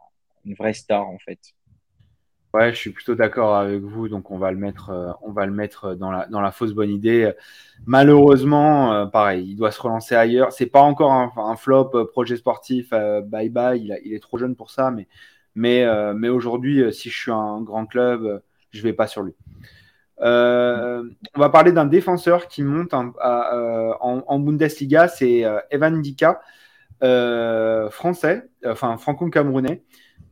[0.46, 1.40] une vraie star en fait.
[2.54, 4.08] Ouais, je suis plutôt d'accord avec vous.
[4.08, 6.72] Donc, on va le mettre, euh, on va le mettre dans la, dans la fausse
[6.72, 7.34] bonne idée.
[7.86, 10.54] Malheureusement, euh, pareil, il doit se relancer ailleurs.
[10.54, 12.92] C'est pas encore un, flop projet sportif.
[12.92, 13.82] bye bye.
[13.82, 14.90] Il, il, est trop jeune pour ça.
[14.90, 15.08] Mais,
[15.56, 18.42] mais, mais aujourd'hui, si je suis un grand club,
[18.72, 19.34] je vais pas sur lui.
[20.20, 26.42] on va parler d'un défenseur qui monte en, Bundesliga, c'est Evan Dika.
[27.04, 29.84] Euh, français, enfin franco-camerounais,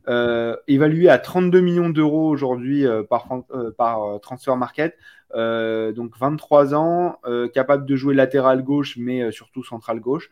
[0.08, 3.28] euh, évalué à 32 millions d'euros aujourd'hui euh, par,
[3.76, 4.96] par Transfer Market.
[5.34, 7.18] donc 23 ans,
[7.52, 10.30] capable de jouer latéral gauche, mais surtout central gauche.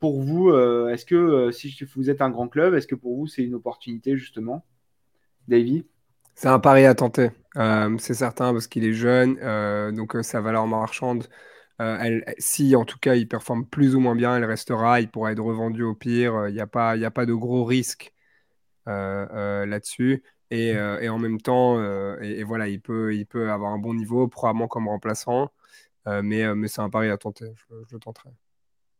[0.00, 0.52] Pour vous,
[0.88, 4.16] est-ce que si vous êtes un grand club, est-ce que pour vous c'est une opportunité
[4.16, 4.64] justement,
[5.48, 5.86] Davy?
[6.34, 7.30] C'est un pari à tenter,
[7.98, 9.36] c'est certain parce qu'il est jeune,
[9.94, 11.28] donc sa valeur marchande
[12.38, 15.42] si en tout cas il performe plus ou moins bien, elle restera, il pourra être
[15.42, 18.12] revendu au pire, il n'y a, pas, de gros risques
[18.86, 20.22] là-dessus.
[20.50, 21.82] Et, en même temps,
[22.20, 25.50] et, voilà, il peut, avoir un bon niveau, probablement comme remplaçant,
[26.06, 28.30] mais, mais c'est un pari à tenter, je, je le tenterai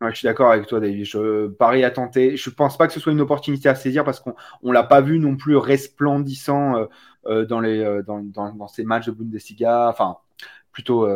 [0.03, 1.05] je suis d'accord avec toi, David.
[1.05, 2.36] Je parie à tenter.
[2.36, 4.82] Je ne pense pas que ce soit une opportunité à saisir parce qu'on ne l'a
[4.82, 6.86] pas vu non plus resplendissant euh,
[7.26, 9.88] euh, euh, dans, ces matchs de Bundesliga.
[9.88, 10.18] Enfin,
[10.72, 11.09] plutôt,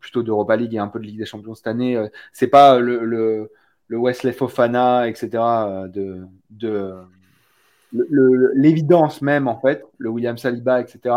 [0.00, 2.00] plutôt d'Europa League et un peu de Ligue des Champions cette année.
[2.32, 3.50] c'est pas le, le,
[3.88, 5.42] le, Wesley Fofana, etc.
[5.88, 6.26] de
[7.92, 11.14] l'évidence même, en fait, le William Saliba, etc.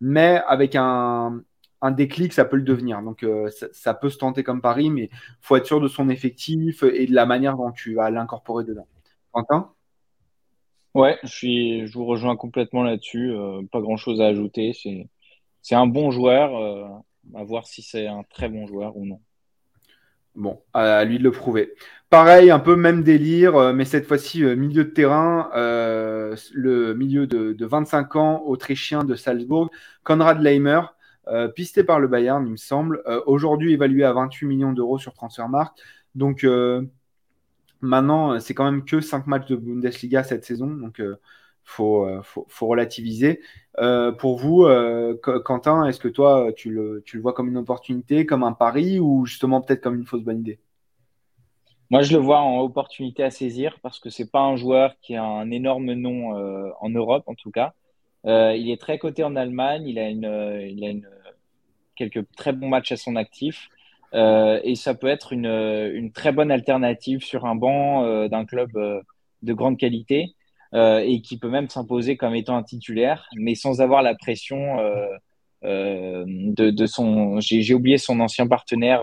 [0.00, 1.42] Mais avec un,
[1.82, 3.02] un déclic, ça peut le devenir.
[3.02, 6.08] Donc, euh, ça, peut se tenter comme pari, mais il faut être sûr de son
[6.08, 8.86] effectif et de la manière dont tu vas l'incorporer dedans.
[9.32, 9.72] Quentin?
[10.94, 13.32] Ouais, je, suis, je vous rejoins complètement là-dessus.
[13.32, 14.72] Euh, pas grand-chose à ajouter.
[15.60, 16.56] C'est un bon joueur.
[16.56, 16.86] Euh,
[17.34, 19.20] à voir si c'est un très bon joueur ou non.
[20.34, 21.74] Bon, à lui de le prouver.
[22.10, 27.66] Pareil, un peu même délire, mais cette fois-ci, milieu de terrain, le milieu de, de,
[27.66, 29.70] 25 ans, autrichien de Salzbourg,
[30.04, 30.80] Konrad Leimer.
[31.28, 33.02] Euh, pisté par le Bayern, il me semble.
[33.06, 35.80] Euh, aujourd'hui évalué à 28 millions d'euros sur Transfermarkt.
[36.14, 36.82] Donc euh,
[37.80, 40.66] maintenant, c'est quand même que 5 matchs de Bundesliga cette saison.
[40.66, 41.16] Donc il
[41.64, 43.40] faut, faut, relativiser.
[44.18, 44.66] pour vous,
[45.44, 49.60] Quentin, est-ce que toi, tu le, vois comme une opportunité, comme un pari ou justement
[49.60, 50.58] peut-être comme une fausse bonne idée?
[51.88, 55.14] Moi, je le vois en opportunité à saisir parce que c'est pas un joueur qui
[55.14, 56.32] a un énorme nom
[56.80, 57.74] en Europe, en tout cas.
[58.26, 59.86] Euh, il est très coté en Allemagne.
[59.86, 61.08] Il a, une, il a une,
[61.96, 63.68] quelques très bons matchs à son actif.
[64.14, 68.44] Euh, et ça peut être une, une, très bonne alternative sur un banc euh, d'un
[68.44, 68.70] club
[69.42, 70.34] de grande qualité
[70.74, 74.78] et qui peut même s'imposer comme étant un titulaire, mais sans avoir la pression
[75.62, 77.40] de, de, son.
[77.40, 79.02] J'ai oublié son ancien partenaire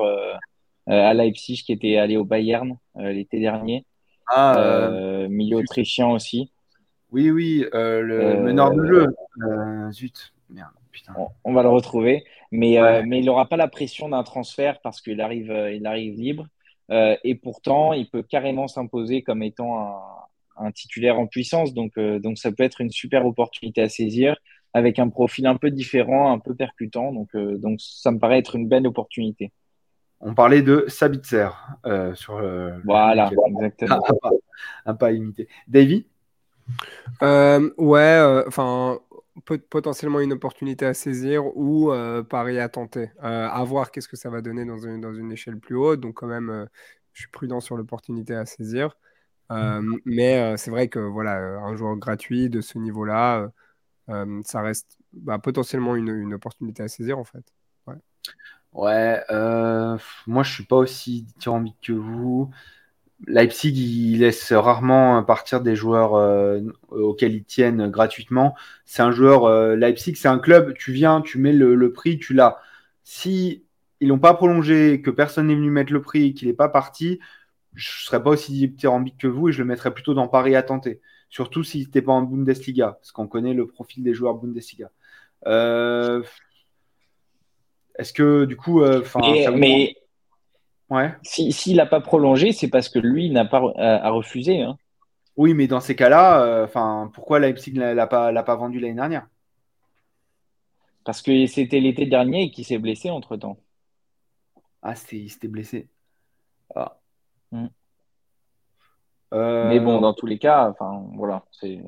[0.87, 3.85] à Leipzig qui était allé au Bayern l'été dernier.
[4.31, 6.51] Ah, milieu autrichien aussi.
[7.11, 9.07] Oui, oui, euh, le meneur de jeu.
[9.41, 11.13] Euh, zut, merde, putain.
[11.43, 15.01] On, va le retrouver, mais, euh, mais il n'aura pas la pression d'un transfert parce
[15.01, 16.47] qu'il arrive, il arrive libre.
[16.91, 20.01] et pourtant, il peut carrément s'imposer comme étant
[20.57, 21.73] un, titulaire en puissance.
[21.73, 24.35] Donc, donc, ça peut être une super opportunité à saisir
[24.73, 27.11] avec un profil un peu différent, un peu percutant.
[27.11, 29.51] Donc, donc ça me paraît être une belle opportunité.
[30.21, 31.49] On parlait de Sabitzer
[32.13, 32.39] sur
[32.83, 34.03] Voilà, exactement.
[34.85, 35.47] Un pas, imité.
[35.69, 36.05] Davy?
[37.21, 38.99] Euh, ouais, euh, enfin,
[39.69, 43.11] potentiellement une opportunité à saisir ou euh, pari à tenter.
[43.19, 45.99] à voir qu'est-ce que ça va donner dans une, dans une échelle plus haute.
[45.99, 46.67] Donc, quand même,
[47.13, 48.97] je suis prudent sur l'opportunité à saisir.
[50.05, 53.51] mais c'est vrai que voilà, un joueur gratuit de ce niveau-là,
[54.43, 57.43] ça reste bah, potentiellement une, une, opportunité à saisir en fait.
[57.87, 57.95] Ouais,
[58.73, 59.23] ouais
[60.27, 62.51] moi je suis pas aussi dithyrambique que vous.
[63.27, 68.55] Leipzig, il laisse rarement partir des joueurs euh, auxquels ils tiennent gratuitement.
[68.85, 72.33] C'est un joueur, euh, Leipzig, c'est un club, tu viens, tu mets le, prix, tu
[72.33, 72.59] l'as.
[73.03, 73.65] Si
[73.99, 77.19] ils n'ont pas prolongé, que personne n'est venu mettre le prix, qu'il n'est pas parti,
[77.73, 80.55] je ne serais pas aussi dithyrambique que vous et je le mettrais plutôt dans Paris
[80.55, 81.01] à tenter.
[81.29, 84.91] Surtout si n'était pas en Bundesliga, parce qu'on connaît le profil des joueurs Bundesliga.
[85.45, 86.23] Euh,
[87.97, 88.81] est-ce que du coup,
[89.53, 89.95] mais,
[90.89, 91.13] Ouais.
[91.23, 94.61] S'il n'a pas prolongé, c'est parce que lui n'a pas a, refusé.
[94.61, 94.77] Hein.
[95.37, 99.27] Oui, mais dans ces cas-là, euh, pourquoi Leipzig ne l'a pas, pas vendu l'année dernière?
[101.03, 103.57] Parce que c'était l'été dernier et qu'il s'est blessé entre temps.
[104.81, 105.87] Ah, il s'était blessé.
[106.75, 106.99] Ah.
[107.51, 107.67] Hmm.
[109.33, 111.79] Euh, mais bon, dans tous les cas, enfin, voilà, c'est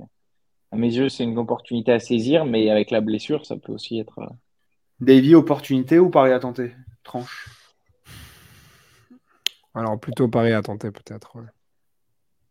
[0.71, 3.99] à mes yeux, c'est une opportunité à saisir, mais avec la blessure, ça peut aussi
[3.99, 4.19] être.
[4.19, 4.29] Euh,
[4.99, 6.73] Davy, opportunité ou pari à tenter?
[7.03, 7.49] Tranche.
[9.73, 11.37] Alors plutôt Paris à tenter peut-être.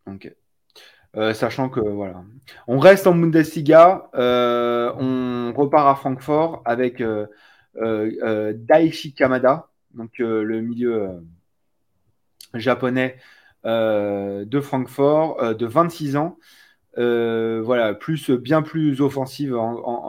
[0.07, 0.33] Ok.
[1.17, 2.23] Euh, sachant que voilà,
[2.67, 7.27] on reste en Bundesliga, euh, on repart à Francfort avec euh,
[8.55, 11.21] Daichi Kamada, donc le milieu
[12.53, 13.17] japonais
[13.65, 16.37] de Francfort, de 26 ans.
[16.95, 19.01] voilà, plus, bien plus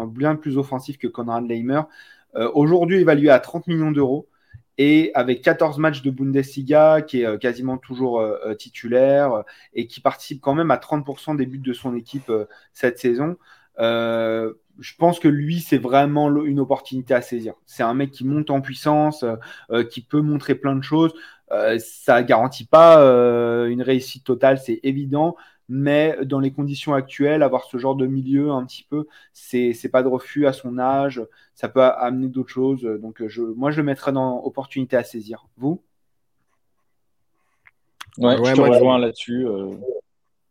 [0.07, 1.83] bien plus offensif que Conrad Leimer.
[2.55, 4.29] Aujourd'hui évalué à 30 millions d'euros
[4.79, 9.45] et avec 14 matchs de Bundesliga, qui est euh, quasiment toujours euh, euh, titulaire
[9.75, 12.33] et qui participe quand même à 30% des buts de son équipe
[12.73, 13.37] cette saison.
[13.79, 17.55] je pense que lui, c'est vraiment une opportunité à saisir.
[17.67, 19.25] C'est un mec qui monte en puissance,
[19.91, 21.13] qui peut montrer plein de choses.
[21.79, 22.97] ça ne garantit pas
[23.67, 25.37] une réussite totale, c'est évident,
[25.69, 30.03] mais dans les conditions actuelles, avoir ce genre de milieu un petit peu, c'est pas
[30.03, 31.23] de refus à son âge,
[31.55, 32.83] ça peut amener d'autres choses.
[32.83, 35.47] Donc je, moi, je le mettrais dans opportunité à saisir.
[35.57, 35.83] Vous?
[38.19, 39.47] Ouais, je te rejoins là-dessus.
[39.47, 39.71] Euh.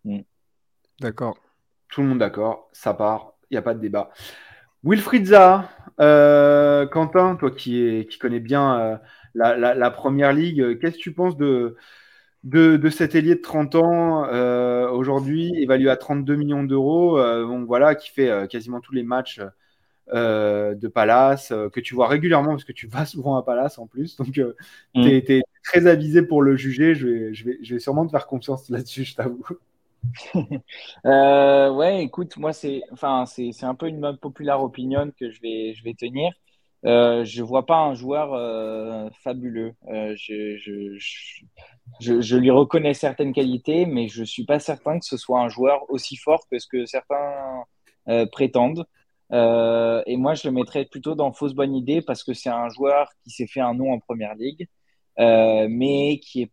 [0.05, 0.21] Mm.
[0.99, 1.37] D'accord.
[1.89, 4.11] Tout le monde d'accord, ça part, il n'y a pas de débat.
[4.83, 8.97] Wilfried Zaha, euh, Quentin, toi qui, est, qui connais bien euh,
[9.35, 11.75] la, première ligue, qu'est-ce que tu penses de,
[12.43, 17.19] de, cet ailier de 30 ans aujourd'hui, évalué à 32 millions d'euros,
[17.65, 19.39] voilà, qui fait quasiment tous les matchs
[20.13, 23.77] euh, de Palace, euh, que tu vois régulièrement parce que tu vas souvent à Palace
[23.77, 24.17] en plus.
[24.17, 24.55] Donc, euh,
[24.93, 25.03] mm.
[25.03, 26.95] tu es, très avisé pour le juger.
[26.95, 29.45] Je vais, je vais, je vais sûrement te faire confiance là-dessus, je t'avoue.
[31.05, 35.83] ouais, écoute, moi, c'est enfin, c'est un peu une populaire opinion que je vais, je
[35.83, 36.33] vais tenir.
[36.83, 39.75] je vois pas un joueur fabuleux.
[39.87, 41.43] Je, je, je,
[42.01, 45.89] je, lui reconnais certaines qualités, mais je suis pas certain que ce soit un joueur
[45.89, 47.63] aussi fort que ce que certains
[48.31, 48.85] prétendent.
[49.33, 52.69] Euh, et moi, je le mettrais plutôt dans fausse bonne idée parce que c'est un
[52.69, 54.67] joueur qui s'est fait un nom en première ligue,
[55.19, 56.51] euh, mais qui est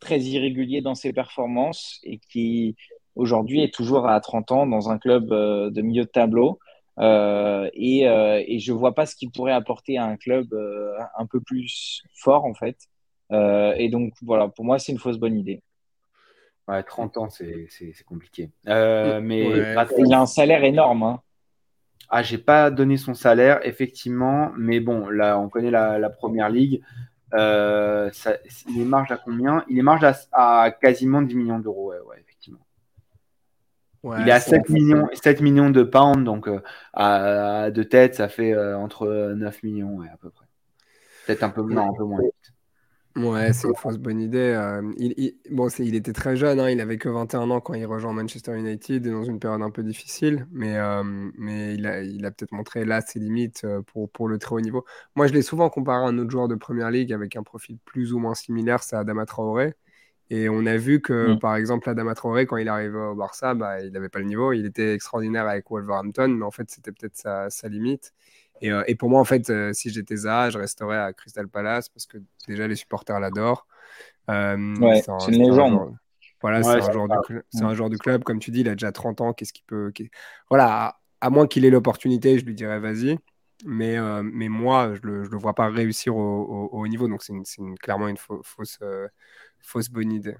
[0.00, 2.76] très irrégulier dans ses performances et qui
[3.14, 6.58] aujourd'hui est toujours à 30 ans dans un club euh, de milieu de tableau.
[6.98, 10.54] et, et je vois pas ce qu'il pourrait apporter à un club
[11.16, 12.76] un peu plus fort en fait.
[13.32, 15.62] Et donc voilà, pour moi, c'est une fausse bonne idée.
[16.68, 17.68] Ouais, 30 ans, c'est
[18.06, 18.50] compliqué.
[18.66, 19.42] mais
[19.98, 21.02] il a un salaire énorme.
[21.02, 21.20] Hein.
[22.14, 26.82] Ah, j'ai pas donné son salaire, effectivement, mais bon, là, on connaît la, première ligue.
[27.32, 28.10] Euh,
[28.68, 29.64] il est marge à combien?
[29.70, 32.60] Il est marge à, quasiment 10 millions d'euros, ouais, effectivement.
[34.04, 36.60] il est à 7 millions, 7 millions de pounds, donc euh,
[36.92, 40.44] à, de tête, ça fait euh, entre 9 millions, à peu près.
[41.26, 42.20] Peut-être un peu, non, un peu moins.
[43.16, 44.38] Ouais, c'est une fausse bonne idée.
[44.38, 47.84] Euh, il, bon, il était très jeune, hein, il avait que 21 ans quand il
[47.84, 51.02] rejoint Manchester United dans une période un peu difficile, mais, euh,
[51.36, 54.54] mais il a, il a peut-être montré là ses limites euh, pour, pour le très
[54.54, 54.86] haut niveau.
[55.14, 57.76] Moi, je l'ai souvent comparé à un autre joueur de Première Ligue avec un profil
[57.84, 59.74] plus ou moins similaire, c'est Adama Traoré.
[60.30, 61.38] Et on a vu que, mm.
[61.40, 64.54] par exemple, Adama Traoré, quand il arrivait au Barça, bah, il n'avait pas le niveau.
[64.54, 68.14] Il était extraordinaire avec Wolverhampton, mais en fait, c'était peut-être sa, sa limite.
[68.64, 71.88] Euh, et, pour moi, en fait, euh, si j'étais Zaha, je resterais à Crystal Palace
[71.88, 73.66] parce que déjà les supporters l'adorent.
[74.30, 75.96] Euh, c'est une légende.
[76.40, 78.24] Voilà, c'est un, joueur du, un joueur du club.
[78.24, 79.32] Comme tu dis, il a déjà 30 ans.
[79.32, 79.92] Qu'est-ce qu'il peut.
[80.50, 83.18] Voilà, à, moins qu'il ait l'opportunité, je lui dirais vas-y.
[83.64, 87.06] Mais, mais moi, je ne le, le, vois pas réussir au, haut niveau.
[87.06, 87.32] Donc, c'est
[87.80, 88.80] clairement une fausse,
[89.60, 90.36] fausse bonne idée.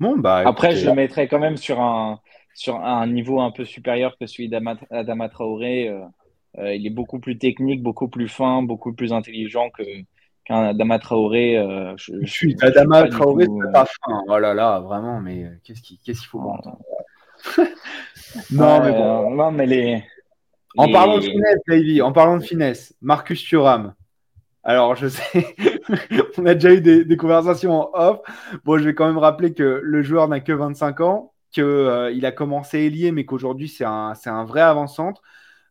[0.00, 2.20] Bon, bah, Après, je le mettrais quand même sur un,
[2.54, 5.88] sur un niveau un peu supérieur que celui d'Adama Traoré.
[5.88, 6.00] Euh,
[6.58, 9.82] il est beaucoup plus technique, beaucoup plus fin, beaucoup plus intelligent que
[10.44, 11.58] qu'un Adama Traoré.
[11.58, 14.22] Euh, je, suis Adama Traoré, c'est pas fin.
[14.28, 16.80] Oh là là, vraiment, mais euh, qu'est-ce qu'il qu'est-ce qu'il faut entendre?
[18.52, 19.30] Non, mais bon.
[19.34, 20.04] non, mais les.
[20.76, 23.94] En parlant de finesse, Davy, en parlant de finesse, Marcus Thuram.
[24.62, 25.56] Alors, je sais,
[26.38, 28.20] on a déjà eu des, des, conversations en off.
[28.64, 31.64] Bon, je vais quand même rappeler que le joueur n'a que 25 ans, qu'il
[32.14, 35.22] il a commencé ailier, mais qu'aujourd'hui, c'est un, un vrai avant-centre.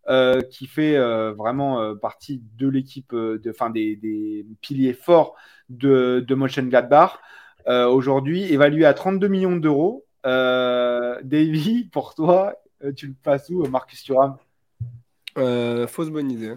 [0.09, 5.35] Euh, qui fait euh, vraiment euh, partie de l'équipe, de, fin, des, piliers forts
[5.69, 7.19] de, de Mönchengladbach.
[7.67, 10.07] Aujourd'hui, évalué à 32 millions d'euros.
[10.23, 12.55] Davy, pour toi,
[12.95, 14.37] tu le passes où, Marcus Thuram?
[15.35, 16.55] Fausse bonne idée.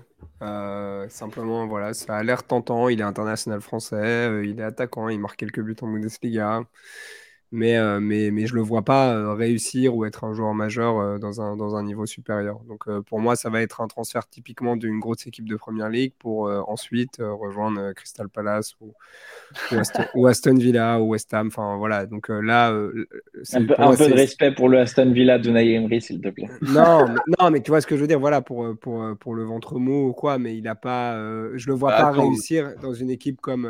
[1.09, 2.89] simplement, voilà, ça a l'air tentant.
[2.89, 6.63] Il est international français, il est attaquant, il marque quelques buts en Bundesliga
[7.53, 10.55] mais, euh, mais, mais je ne le vois pas euh, réussir ou être un joueur
[10.55, 12.61] majeur euh, dans, un, dans un niveau supérieur.
[12.67, 16.15] Donc pour moi, ça va être un transfert typiquement d'une grosse équipe de Première Ligue
[16.19, 18.95] pour ensuite rejoindre Crystal Palace ou,
[20.15, 21.49] ou, Aston, Villa ou West Ham.
[21.49, 22.69] Enfin voilà, donc là...
[22.69, 26.49] un peu, un peu de respect pour le Aston Villa de Emery, s'il te plaît.
[26.63, 29.35] Non, mais, non, mais tu vois ce que je veux dire, voilà, pour, pour, pour
[29.35, 31.17] le ventre mou ou quoi, mais il n'a pas...
[31.55, 33.67] je ne le vois bah, pas réussir dans une équipe comme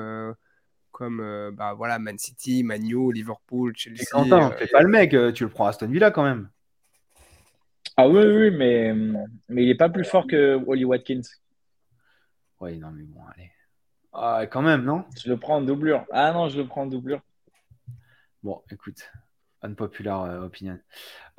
[0.92, 4.04] comme euh, bah, voilà, Man City, Man U, Liverpool, Chelsea.
[4.10, 6.48] Quentin, euh, pas le mec, euh, tu le prends à Aston Villa quand même.
[7.96, 8.94] Ah oui, oui, mais,
[9.48, 11.22] mais il n'est pas plus fort que Wally Watkins.
[12.60, 13.50] Oui, non, mais bon, allez.
[14.12, 15.04] Ah, quand même, non?
[15.20, 16.04] Je le prends en doublure.
[16.12, 17.20] Ah non, je le prends en doublure.
[18.42, 19.10] Bon, écoute,
[19.62, 20.78] unpopular opinion.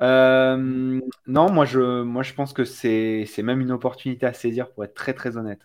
[0.00, 4.94] non, moi je, moi je pense que c'est même une opportunité à saisir pour être
[4.94, 5.62] très très honnête.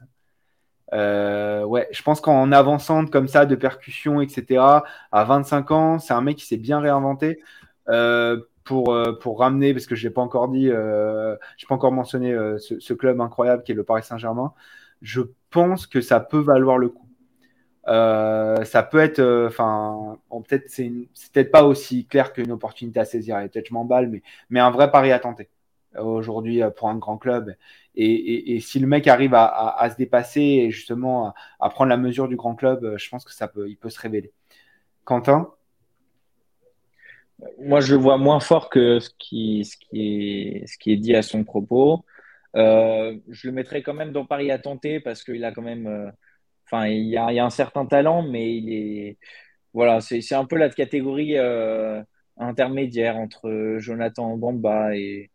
[0.94, 6.14] Euh, ouais, je pense qu'en avançant comme ça de percussion, etc., à 25 ans, c'est
[6.14, 7.42] un mec qui s'est bien réinventé
[7.90, 11.76] euh, pour, euh, pour ramener, parce que je n'ai pas encore dit, je n'ai pas
[11.76, 14.54] encore mentionné ce, club incroyable qui est le Paris Saint-Germain.
[15.02, 15.22] Je
[15.52, 17.08] pense que ça peut valoir le coup.
[17.86, 20.18] ça peut être, enfin,
[20.48, 20.92] peut-être c'est
[21.34, 23.40] peut-être pas aussi clair qu'une opportunité à saisir.
[23.40, 25.50] Et peut-être je m'emballe, mais, mais un vrai pari à tenter
[25.98, 27.56] aujourd'hui pour un grand club.
[28.02, 32.38] Et, si le mec arrive à, se dépasser et justement à, prendre la mesure du
[32.38, 34.32] grand club, je pense que ça peut, il peut se révéler.
[35.04, 35.52] Quentin?
[37.60, 39.62] Moi, je le vois moins fort que ce qui,
[39.94, 42.06] est, dit à son propos.
[42.56, 45.88] Euh, je le mettrai quand même dans Paris à tenter parce qu'il a quand même.
[45.88, 46.12] Euh,
[46.66, 49.18] enfin, il y a, un certain talent, mais.
[49.74, 52.02] Voilà, c'est un peu la catégorie euh,
[52.38, 55.30] intermédiaire entre Jonathan Bamba et.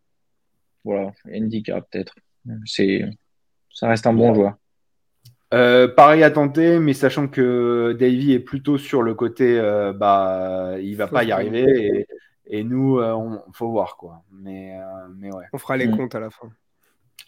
[0.83, 2.15] Voilà, Ndika peut-être.
[2.65, 4.55] Ça reste un bon joueur.
[5.95, 9.59] pareil à tenter, mais sachant que Davy est plutôt sur le côté,
[9.95, 12.07] bah, il va pas y arriver
[12.47, 14.23] et, nous, on faut voir quoi.
[14.31, 14.77] Mais,
[15.17, 15.45] mais ouais.
[15.53, 15.97] On fera les mm.
[15.97, 16.49] comptes à la fin.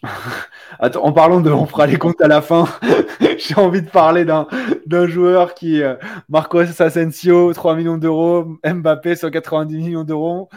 [0.78, 2.66] Attends, en parlant de on fera les comptes à la fin,
[3.38, 5.96] j'ai envie de parler d'un joueur qui, euh,
[6.28, 10.48] Marcos Asensio, 3 millions d'euros, Mbappé, 190 millions d'euros.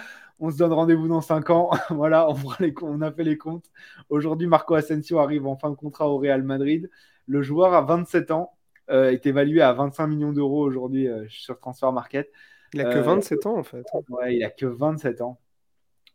[0.42, 1.70] On se donne rendez-vous dans 5 ans.
[1.90, 3.66] voilà, on, les, on a fait les comptes.
[4.10, 6.90] Aujourd'hui, Marco Asensio arrive en fin de contrat au Real Madrid.
[7.28, 8.52] Le joueur a 27 ans,
[8.90, 12.30] euh, est évalué à 25 millions d'euros aujourd'hui euh, sur Transfer Market.
[12.74, 13.86] Il a que 27 ans en fait.
[14.10, 15.40] Ouais, il a que 27 ans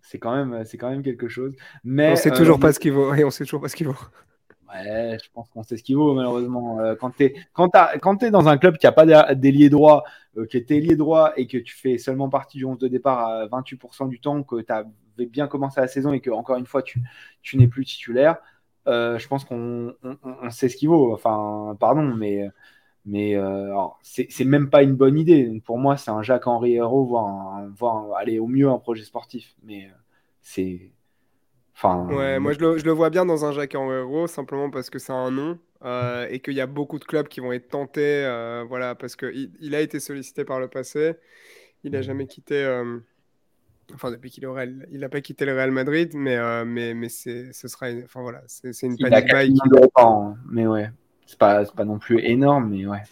[0.06, 1.54] c'est quand même, c'est quand même quelque chose.
[1.82, 3.12] Mais on sait toujours euh, pas ce qu'il vaut.
[3.14, 3.96] Et on sait toujours pas ce qu'il vaut.
[4.68, 6.80] Ouais, je pense qu'on sait ce qu'il vaut malheureusement.
[6.80, 7.70] Euh, quand tu es, quand,
[8.30, 10.04] dans un club qui a pas d'ailier droit,
[10.36, 13.20] euh, qui est ailier droit et que tu fais seulement partie du 11 de départ
[13.20, 16.66] à 28% du temps, que tu avais bien commencé la saison et que encore une
[16.66, 17.00] fois tu,
[17.42, 18.38] tu n'es plus titulaire,
[18.86, 21.12] je pense qu'on on, sait ce qu'il vaut.
[21.12, 22.48] Enfin, pardon, mais
[23.04, 23.36] mais
[24.02, 25.60] c'est même pas une bonne idée.
[25.64, 29.54] pour moi, c'est un Jacques-Henri Hérault, voire, aller au mieux un projet sportif.
[29.62, 29.88] Mais
[30.42, 30.92] c'est.
[31.76, 34.88] Enfin, ouais, moi je le, je le, vois bien dans un Jacques Hérault, simplement parce
[34.88, 37.68] que c'est un nom euh, et qu'il y a beaucoup de clubs qui vont être
[37.68, 38.24] tentés.
[38.24, 41.16] Euh, voilà, parce qu'il il a été sollicité par le passé.
[41.84, 42.64] Il n'a jamais quitté.
[42.64, 42.98] Euh,
[43.92, 46.94] enfin, depuis qu'il est au Real, il n'a pas quitté le Real Madrid, mais, mais,
[46.94, 47.88] mais ce sera.
[48.04, 49.52] enfin voilà, c'est une panique buy.
[49.52, 49.60] Qui...
[49.96, 50.90] Hein, mais ouais.
[51.26, 53.02] C'est pas, pas non plus énorme, mais ouais.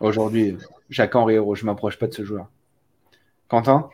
[0.00, 0.56] Aujourd'hui,
[0.90, 2.48] Jacques-Henri Hérault, je m'approche pas de ce joueur.
[3.48, 3.90] Quentin?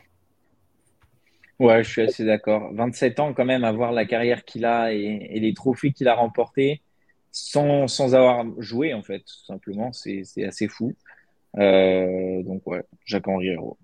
[1.59, 2.73] Ouais, je suis assez d'accord.
[2.73, 6.81] 27 ans quand même, avoir la carrière qu'il a et, les trophées qu'il a remportés
[7.31, 10.93] sans, sans, avoir joué, en fait, tout simplement, c'est assez fou.
[11.57, 13.77] Euh, donc ouais, Jacques-Henri Hérault.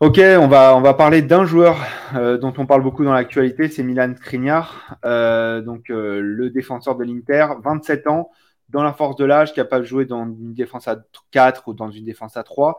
[0.00, 1.78] Ok, on va, on va parler d'un joueur
[2.16, 7.04] euh, dont on parle beaucoup dans l'actualité, c'est Milan Skriniar, euh, donc le défenseur de
[7.04, 8.30] l'Inter, 27 ans,
[8.68, 10.96] dans la force de l'âge, capable de jouer dans une défense à
[11.30, 12.78] 4 ou dans une défense à 3,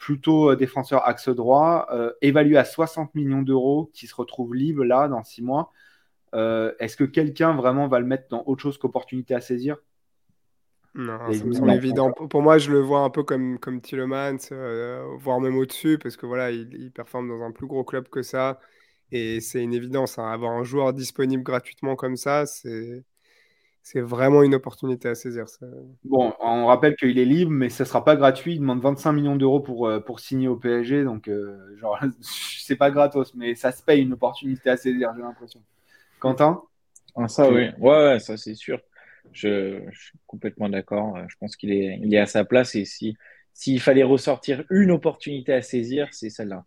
[0.00, 1.88] plutôt défenseur axe droit,
[2.20, 5.72] évalué à 60 millions d'euros, qui se retrouve libre là dans 6 mois.
[6.32, 9.76] Est-ce que quelqu'un vraiment va le mettre dans autre chose qu'opportunité à saisir?
[10.96, 12.10] Non, ça me semble évident.
[12.10, 16.16] Pour moi, je le vois un peu comme, comme Tillemans, euh, voire même au-dessus, parce
[16.16, 18.60] que voilà, il, performe dans un plus gros club que ça.
[19.12, 20.18] Et c'est une évidence.
[20.18, 20.26] Hein.
[20.26, 23.04] Avoir un joueur disponible gratuitement comme ça, c'est.
[23.88, 25.48] C'est vraiment une opportunité à saisir.
[25.48, 25.64] Ça.
[26.02, 28.54] Bon, on rappelle qu'il est libre, mais ce ne sera pas gratuit.
[28.54, 31.04] Il demande 25 millions d'euros pour, euh, pour signer au PSG.
[31.04, 35.22] Donc, euh, genre, c'est pas gratos, mais ça se paye une opportunité à saisir, j'ai
[35.22, 35.62] l'impression.
[36.18, 36.62] Quentin?
[37.14, 37.68] Ah, Ça, oui.
[37.78, 38.80] Ouais, ça, c'est sûr.
[39.30, 41.16] Je, suis complètement d'accord.
[41.28, 43.16] Je pense qu'il est, il est à sa place et si
[43.52, 46.64] s'il fallait ressortir une opportunité à saisir, c'est celle-là.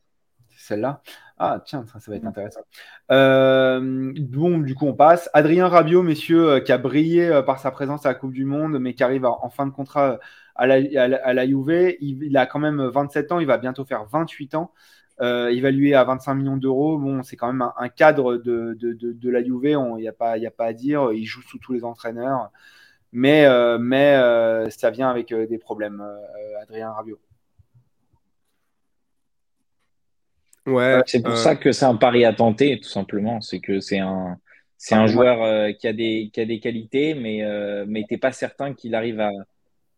[0.70, 1.02] Celle-là.
[1.40, 2.60] Ah tiens, ça, va être intéressant.
[3.10, 5.28] Euh, bon, du coup, on passe.
[5.34, 8.46] Adrien Rabiot, messieurs, euh, qui a brillé euh, par sa présence à la Coupe du
[8.46, 10.20] Monde, mais qui arrive en fin de contrat
[10.54, 14.54] à la, à la, il, a quand même 27 ans, il va bientôt faire 28
[14.54, 14.72] ans.
[15.22, 19.30] Euh, évalué à 25 millions d'euros, bon, c'est quand même un, cadre de, de, de,
[19.30, 21.84] la Juve, il n'y a, pas, a pas à dire, il joue sous tous les
[21.84, 22.52] entraîneurs,
[23.12, 26.04] mais, euh, mais ça vient avec des problèmes,
[26.62, 27.20] Adrien Rabiot.
[30.70, 33.42] Ouais, c'est pour ça que c'est un pari à tenter, tout simplement.
[33.42, 34.38] C'est que c'est un,
[34.78, 37.44] c'est un joueur qui, a des, qui a des qualités, mais,
[37.88, 39.32] mais tu n'es pas certain qu'il arrive à,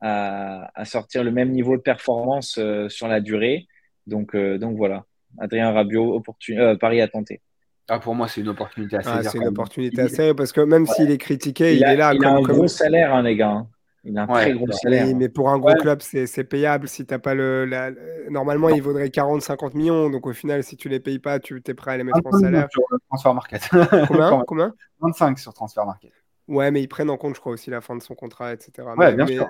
[0.02, 2.60] à, à, sortir le même niveau de performance
[2.90, 3.68] sur la durée.
[4.08, 5.06] Donc, donc voilà.
[5.40, 7.42] Adrien Rabiot, euh, Paris à tenter.
[7.88, 10.86] Ah, pour moi, c'est une opportunité assez ah, C'est une opportunité assez parce que même
[10.88, 12.14] s'il est critiqué, il, est là.
[12.14, 13.66] Il a un gros salaire, hein, les gars.
[14.04, 14.10] Hein.
[14.10, 15.16] Il a un très gros salaire.
[15.16, 16.88] mais pour un gros club, c'est payable.
[16.88, 17.70] Si t'as pas le,
[18.30, 20.10] Normalement, il vaudrait 40-50 millions.
[20.10, 22.32] Donc au final, si tu les payes pas, tu es prêt à les mettre en
[22.32, 22.68] salaire.
[22.72, 23.70] Sur Transfer Market.
[24.08, 26.12] Combien, Combien 25 sur Transfer Market.
[26.48, 28.88] Ouais, mais ils prennent en compte, je crois, aussi la fin de son contrat, etc.
[28.98, 29.50] Ouais, bien sûr.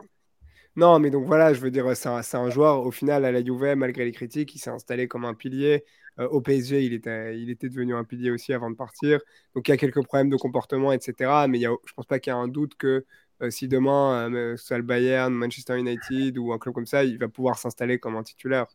[0.78, 3.76] Non, mais donc voilà, je veux dire, c'est un, joueur, au final, à la Juve,
[3.76, 5.84] malgré les critiques, il s'est installé comme un pilier.
[6.20, 9.20] Euh, au PSG, il était, il était devenu un pilier aussi avant de partir.
[9.56, 11.46] Donc il y a quelques problèmes de comportement, etc.
[11.50, 13.06] Mais il y a, je pense pas qu'il y a un doute que
[13.50, 17.58] si demain, soit le Bayern, Manchester United ou un club comme ça, il va pouvoir
[17.58, 18.68] s'installer comme un titulaire.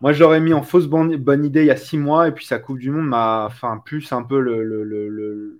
[0.00, 2.46] Moi, je l'aurais mis en fausse bonne, idée il y a six mois, et puis
[2.46, 5.58] sa Coupe du Monde m'a enfin, plus un peu le, le, le,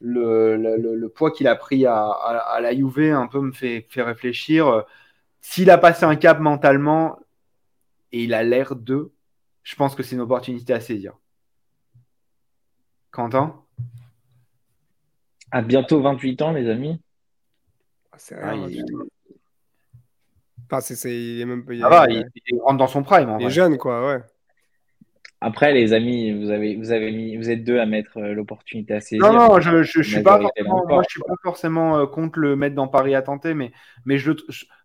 [0.00, 4.84] le poids qu'il a pris à, à, la Juve, un peu me fait, fait réfléchir.
[5.40, 7.18] S'il a passé un cap mentalement,
[8.12, 9.12] et il a l'air de,
[9.62, 11.12] je pense que c'est une opportunité à saisir.
[13.10, 13.62] Quentin?
[15.50, 17.00] À bientôt 28 ans, les amis.
[18.32, 18.84] Ah, ah, il...
[20.68, 22.26] Enfin, c'est, il est même Ah va, il,
[22.60, 23.36] rentre dans son prime.
[23.40, 24.22] il est jeune, quoi, ouais.
[25.40, 28.94] Après, les amis, vous avez, vous avez mis, vous êtes deux à mettre euh, l'opportunité
[28.94, 29.20] à saisir.
[29.20, 32.56] Non, non, je, je, suis pas forcément, moi, je suis pas forcément euh, contre le
[32.56, 33.70] mettre dans Paris à tenter, mais,
[34.06, 34.32] mais je,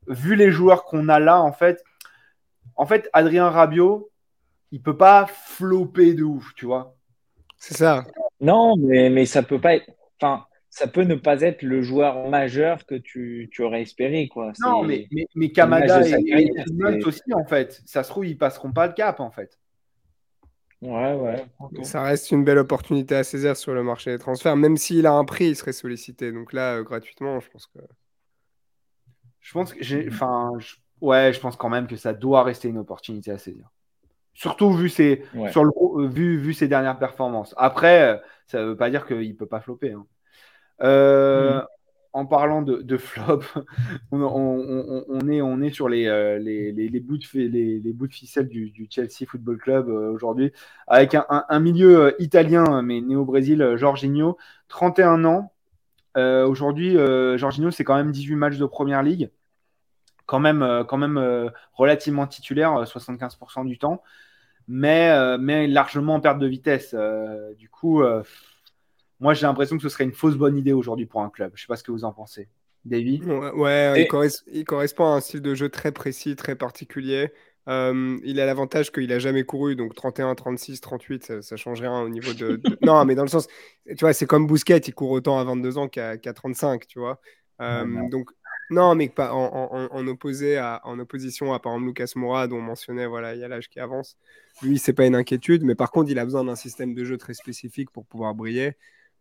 [0.07, 1.83] vu les joueurs qu'on a là, en fait,
[2.75, 4.11] en fait, Adrien Rabiot,
[4.71, 6.95] il peut pas flopper de ouf, tu vois.
[7.57, 8.05] C'est ça.
[8.41, 9.89] Non, mais, mais ça peut pas être.
[10.19, 14.29] Enfin, ça peut ne pas être le joueur majeur que tu, tu aurais espéré.
[14.29, 14.53] Quoi.
[14.61, 17.81] Non, mais, mais, mais Kamada et, et aussi, en fait.
[17.85, 19.59] Ça se trouve, ils passeront pas le cap, en fait.
[20.81, 21.45] Ouais, ouais.
[21.83, 24.55] Ça reste une belle opportunité à saisir sur le marché des transferts.
[24.55, 26.31] Même s'il a un prix, il serait sollicité.
[26.31, 27.79] Donc là, euh, gratuitement, je pense que.
[29.41, 30.07] Je pense que j'ai.
[30.07, 30.51] Enfin,
[31.01, 33.69] ouais, je pense quand même que ça doit rester une opportunité à saisir.
[34.33, 37.53] Surtout vu ses, sur le, vu, vu ses dernières performances.
[37.57, 38.17] Après, euh,
[38.47, 39.91] ça ne veut pas dire qu'il ne peut pas flopper.
[39.91, 40.05] Hein.
[40.81, 41.65] Mm.
[42.13, 43.41] En parlant de, flop,
[44.11, 46.03] on, est, on est sur les,
[46.41, 50.51] les, les, bouts, de, les, bouts de ficelle du, Chelsea Football Club aujourd'hui,
[50.87, 55.53] avec un, milieu italien, mais né au Brésil, Jorginho, 31 ans.
[56.17, 56.97] aujourd'hui,
[57.37, 59.29] Jorginho, c'est quand même 18 matchs de première ligue
[60.31, 64.01] quand même, euh, quand même euh, relativement titulaire, 75% euh, du temps,
[64.69, 66.95] mais, mais largement en perte de vitesse.
[67.57, 68.01] du coup,
[69.21, 71.51] moi j'ai l'impression que ce serait une fausse bonne idée aujourd'hui pour un club.
[71.55, 72.49] Je ne sais pas ce que vous en pensez.
[72.83, 74.07] David Ouais,
[74.51, 77.31] il, correspond à un style de jeu très précis, très particulier.
[77.67, 82.01] il a l'avantage qu'il n'a jamais couru, donc 31, 36, 38, ça, ça change rien
[82.01, 83.47] au niveau de, non, mais dans le sens,
[83.87, 87.21] tu vois, c'est comme Bousquet, il court autant à 22 ans qu'à 35, tu vois.
[87.59, 88.31] donc,
[88.71, 92.61] non, mais pas en, opposé à, en opposition à par exemple Lucas Moura, dont on
[92.61, 94.17] mentionnait, voilà, il y a l'âge qui avance.
[94.63, 97.17] Lui, c'est pas une inquiétude, mais par contre, il a besoin d'un système de jeu
[97.17, 98.77] très spécifique pour pouvoir briller.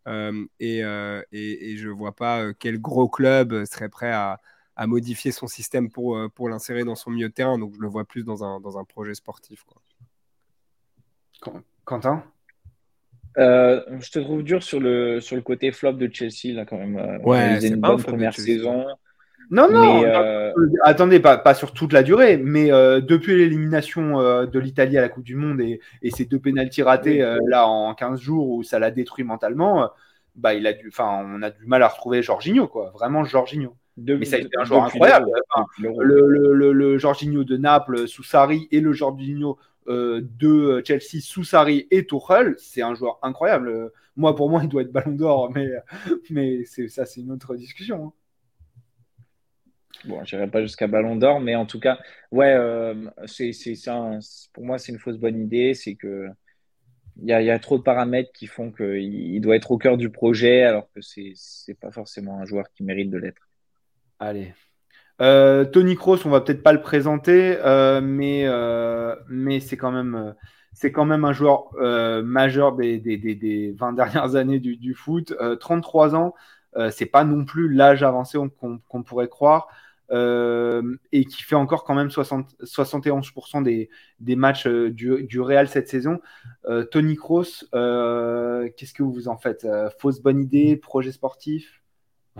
[0.06, 4.40] Euh, euh, et, et, je vois pas euh, quel gros club serait prêt à,
[4.86, 7.58] modifier son système pour, pour l'insérer dans son milieu de terrain.
[7.58, 9.62] Donc, je le vois plus dans un, dans un projet sportif.
[11.84, 12.24] Quentin?
[13.36, 17.20] Je te trouve dur sur le, sur le côté flop de Chelsea, là, quand même.
[17.26, 18.86] Ouais, c'est une bonne première saison.
[19.50, 20.52] Non, non, euh,
[20.84, 25.00] attendez, pas, pas, sur toute la durée, mais euh, depuis l'élimination euh, de l'Italie à
[25.00, 28.62] la Coupe du Monde et, et ces deux pénalties ratés là en 15 jours où
[28.62, 29.90] ça l'a détruit mentalement,
[30.36, 32.90] bah, il a dû, on a du mal à retrouver Jorginho, quoi.
[32.94, 33.76] Vraiment Jorginho.
[33.96, 35.26] mais ça a été un joueur incroyable.
[35.80, 41.88] le, le, le, Jorginho de Naples sous Sarri et le Jorginho de Chelsea sous Sarri
[41.90, 43.90] et Tuchel, c'est un joueur incroyable.
[44.16, 45.70] Moi, pour moi, il doit être ballon d'or, mais,
[46.30, 48.06] mais ça, c'est une autre discussion.
[48.06, 48.12] Hein.
[50.04, 51.98] Bon, je n'irai pas jusqu'à Ballon d'Or, mais en tout cas,
[52.32, 52.94] ouais, euh,
[53.26, 53.52] c'est,
[54.52, 55.74] pour moi, c'est une fausse bonne idée.
[55.74, 56.28] C'est que
[57.22, 60.08] il y a, trop de paramètres qui font qu'il il doit être au cœur du
[60.08, 61.34] projet, alors que c'est
[61.68, 63.42] n'est pas forcément un joueur qui mérite de l'être.
[64.18, 64.54] Allez.
[65.20, 68.46] Euh, Tony Kroos, on va peut-être pas le présenter, euh, mais,
[69.28, 70.34] mais c'est quand même
[71.24, 71.74] un joueur
[72.24, 75.34] majeur des, des, des, 20 dernières années du foot.
[75.60, 76.34] 33 ans,
[76.90, 79.68] c'est pas non plus l'âge avancé qu'on pourrait croire.
[80.12, 85.88] Euh, et qui fait encore quand même 60, 71% des, matchs euh, du, Real cette
[85.88, 86.20] saison.
[86.66, 89.66] Euh, Tony Kroos, qu'est-ce que vous en faites?
[89.98, 91.82] Fausse bonne idée, projet sportif,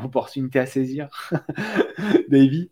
[0.03, 1.09] opportunité à saisir?
[2.29, 2.71] Davy?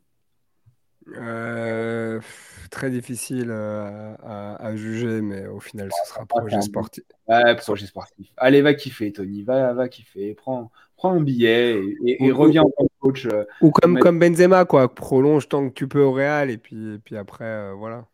[2.71, 7.05] Très difficile à, juger, mais au final, ce sera projet sportif.
[7.27, 8.29] Ouais, projet sportif.
[8.37, 10.35] Allez, va kiffer, Tony, va, va kiffer.
[10.35, 13.27] Prends, prends un billet et, reviens en coach.
[13.27, 14.95] Euh, ou comme, comme Benzema, quoi.
[14.95, 18.07] Prolonge tant que tu peux au Real et puis, puis après, euh, voilà.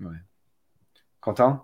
[0.00, 0.16] Ouais.
[1.20, 1.62] Quentin?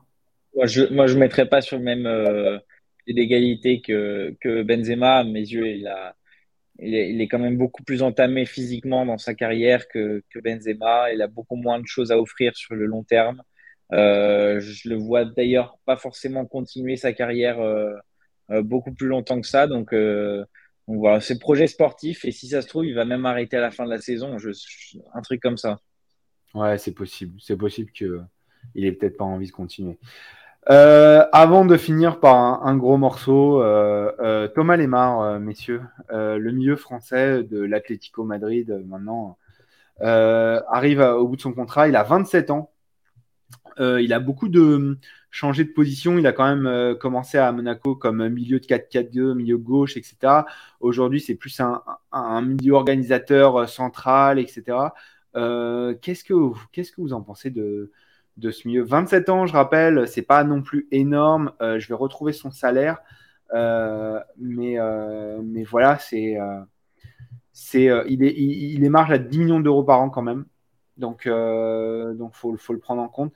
[0.55, 2.59] Moi, je ne moi, je mettrais pas sur le même euh,
[3.07, 5.19] d'égalité que, que Benzema.
[5.19, 6.15] À mes yeux, il, a,
[6.79, 11.13] il, est, quand même beaucoup plus entamé physiquement dans sa carrière que, Benzema.
[11.13, 13.43] Il a beaucoup moins de choses à offrir sur le long terme.
[13.93, 17.95] Euh, je le vois d'ailleurs pas forcément continuer sa carrière euh,
[18.63, 19.67] beaucoup plus longtemps que ça.
[19.67, 20.45] Donc, euh,
[20.87, 22.25] donc voilà, c'est projet sportif.
[22.25, 24.37] Et si ça se trouve, il va même arrêter à la fin de la saison.
[25.15, 25.81] Un truc comme ça.
[26.55, 27.39] Ouais, c'est possible.
[27.41, 28.27] C'est possible qu'il
[28.77, 29.99] ait peut-être pas envie de continuer.
[30.67, 33.63] Avant de finir par un, gros morceau,
[34.55, 39.39] Thomas Lemar, messieurs, le milieu français de l'Atlético Madrid, maintenant,
[40.01, 41.89] arrive au bout de son contrat.
[41.89, 42.71] Il a 27 ans.
[43.79, 44.99] il a beaucoup de
[45.31, 46.19] changé de position.
[46.19, 50.43] Il a quand même commencé à Monaco comme milieu de 4-4-2, milieu gauche, etc.
[50.81, 54.77] Aujourd'hui, c'est plus un, milieu organisateur central, etc.
[55.35, 57.91] vous, qu'est-ce que vous en pensez de,
[58.39, 58.85] de ce milieu.
[58.85, 61.53] 27 ans, je rappelle, c'est pas non plus énorme.
[61.61, 62.99] Euh, je vais retrouver son salaire,
[63.53, 66.39] euh, mais, euh, mais voilà, c'est,
[67.75, 70.47] il, est, il, marge à 10 millions d'euros par an quand même.
[70.97, 73.33] Donc, donc faut, le prendre en compte.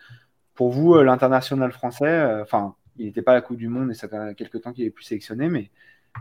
[0.55, 4.35] Pour vous, l'international français, enfin, il n'était pas la Coupe du Monde et ça fait
[4.37, 5.71] quelques temps qu'il est plus sélectionné, mais,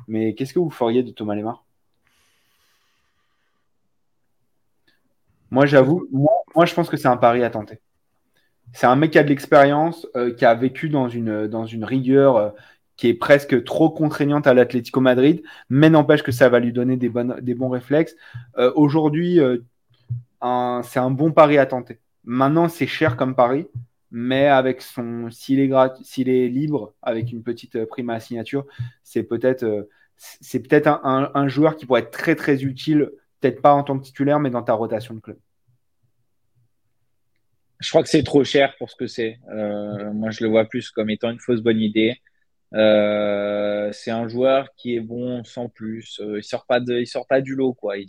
[0.08, 1.66] mais qu'est-ce que vous feriez de Thomas Lemar?
[5.52, 7.80] Moi, j'avoue, moi, moi, je pense que c'est un pari à tenter.
[8.74, 11.84] C'est un mec qui a de l'expérience, euh, qui a vécu dans une, dans une
[11.84, 12.50] rigueur euh,
[12.98, 16.98] qui est presque trop contraignante à l'Atlético Madrid, mais n'empêche que ça va lui donner
[16.98, 18.16] des, bonnes, des bons réflexes.
[18.58, 19.40] Euh, aujourd'hui,
[20.40, 22.00] c'est un bon pari à tenter.
[22.24, 23.68] Maintenant, c'est cher comme pari,
[24.12, 28.66] mais avec son, s'il est, libre, avec une petite prime à signature,
[29.04, 33.74] c'est peut-être, c'est peut-être un, un joueur qui pourrait être très très utile, peut-être pas
[33.74, 35.38] en tant que titulaire, mais dans ta rotation de club.
[37.82, 39.40] Je crois que c'est trop cher pour ce que c'est.
[39.52, 42.16] Euh, moi, je le vois plus comme étant une fausse bonne idée.
[42.74, 46.20] Euh, c'est un joueur qui est bon sans plus.
[46.22, 47.98] Euh, il sort pas de, il sort pas du lot quoi.
[47.98, 48.08] Il,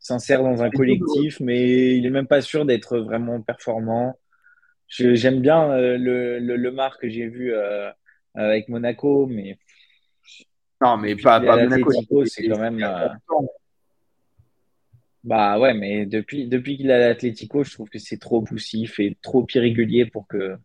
[0.00, 4.18] s'insère dans un collectif, mais il est même pas sûr d'être vraiment performant.
[4.88, 5.96] J'aime bien le,
[6.40, 7.54] le, le Mar que j'ai vu
[8.34, 9.56] avec Monaco, mais
[10.80, 12.24] non, mais pas, pas Monaco.
[12.24, 12.84] C'est quand même.
[15.24, 19.16] Bah ouais, mais depuis, depuis qu'il a l'Atlético, je trouve que c'est trop poussif et
[19.22, 20.56] trop irrégulier pour que,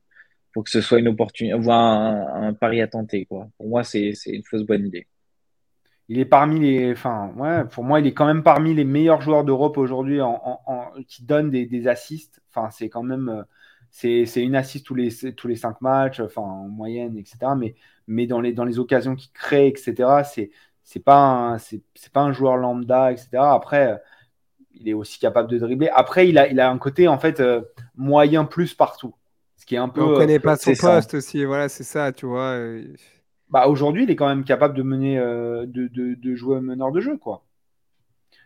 [0.51, 1.81] pour que ce soit une opportunité, voire
[2.35, 3.49] un, pari à tenter, quoi.
[3.57, 5.07] Pour moi, c'est, une fausse bonne idée.
[6.09, 9.21] Il est parmi les, enfin, ouais, pour moi, il est quand même parmi les meilleurs
[9.21, 10.39] joueurs d'Europe aujourd'hui en,
[11.07, 12.41] qui donnent des, des assists.
[12.49, 13.45] Enfin, c'est quand même,
[13.91, 17.37] c'est, une assist tous les, tous les cinq matchs, enfin, en moyenne, etc.
[17.57, 17.75] Mais,
[18.07, 20.23] mais dans les, dans les occasions qu'il crée, etc.
[20.23, 20.51] C'est,
[20.83, 21.83] c'est pas c'est
[22.13, 23.29] pas un joueur lambda, etc.
[23.53, 24.01] Après,
[24.79, 25.89] il est aussi capable de dribbler.
[25.89, 27.61] Après, il a, il a un côté en fait euh,
[27.95, 29.15] moyen plus partout.
[29.55, 30.01] Ce qui est un peu.
[30.01, 31.43] On connaît pas son poste aussi.
[31.43, 32.57] Voilà, c'est ça, tu vois.
[33.49, 36.91] Bah, aujourd'hui, il est quand même capable de mener, euh, de, de, de, jouer meneur
[36.91, 37.45] de jeu, quoi.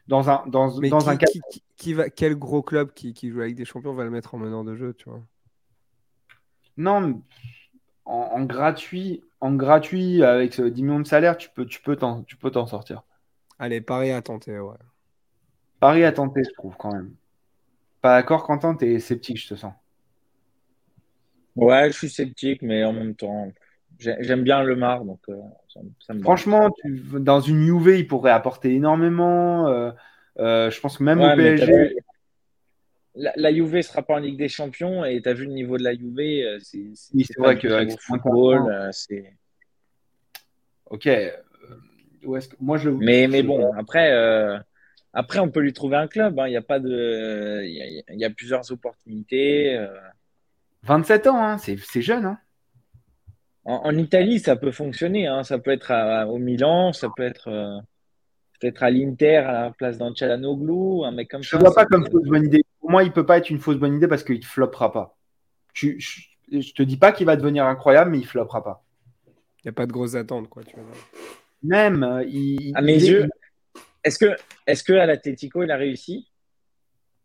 [0.07, 1.41] Dans un, dans, dans un qui,
[1.77, 4.38] qui, va, quel gros club qui, qui, joue avec des champions va le mettre en
[4.38, 5.21] meneur de jeu, tu vois?
[6.77, 7.21] Non,
[8.05, 13.03] en, gratuit, en gratuit avec 10 millions de salaire, tu peux, tu peux t'en sortir.
[13.57, 14.75] Allez, pareil à tenter, ouais.
[15.82, 17.11] Paris à tenter, je trouve, quand même.
[18.01, 19.73] Pas d'accord, Quentin T'es sceptique, je te sens.
[21.55, 23.51] Ouais, je suis sceptique, mais en même temps,
[23.97, 25.36] j'aime bien le Mar, donc euh,
[25.99, 29.67] ça, me Franchement, dans une UV, il pourrait apporter énormément.
[29.67, 29.91] Euh,
[30.38, 31.95] euh, je pense que même au PSG.
[33.13, 35.51] La, la, Juve ne sera pas en Ligue des Champions et tu as vu le
[35.51, 36.79] niveau de la Juve, c'est
[37.13, 39.34] oui, vrai que football, c'est.
[40.86, 41.09] Ok.
[42.61, 42.89] Moi, je...
[42.89, 44.13] Mais, mais bon, après,
[45.14, 46.39] après, on peut lui trouver un club.
[46.39, 46.47] Hein.
[46.47, 49.78] Il y a pas de, il y, a, plusieurs opportunités.
[50.84, 51.32] 27 euh.
[51.32, 51.57] ans, hein.
[51.57, 52.26] c'est jeune.
[52.26, 52.39] Hein.
[53.66, 55.28] En, Italie, ça peut fonctionner.
[55.43, 55.91] Ça peut être
[56.28, 57.80] au Milan, ça peut être euh,
[58.59, 61.49] peut-être à l'Inter à la place d'un Chalanoglu, un mec comme ça.
[61.51, 62.64] Je ne vois pas comme fausse bonne idée.
[62.80, 65.18] Pour moi, il peut pas être une fausse bonne idée parce qu'il ne floppera pas.
[65.74, 68.84] je, je, te dis pas qu'il va devenir incroyable, mais il floppera pas.
[69.64, 70.64] Il n'y a pas de grosses attentes, quoi.
[70.64, 70.76] Tu
[71.64, 73.30] Même, euh, il, à mes yeux,
[74.04, 74.36] est-ce que,
[74.68, 76.28] est-ce que à l'Atlético, il a réussi?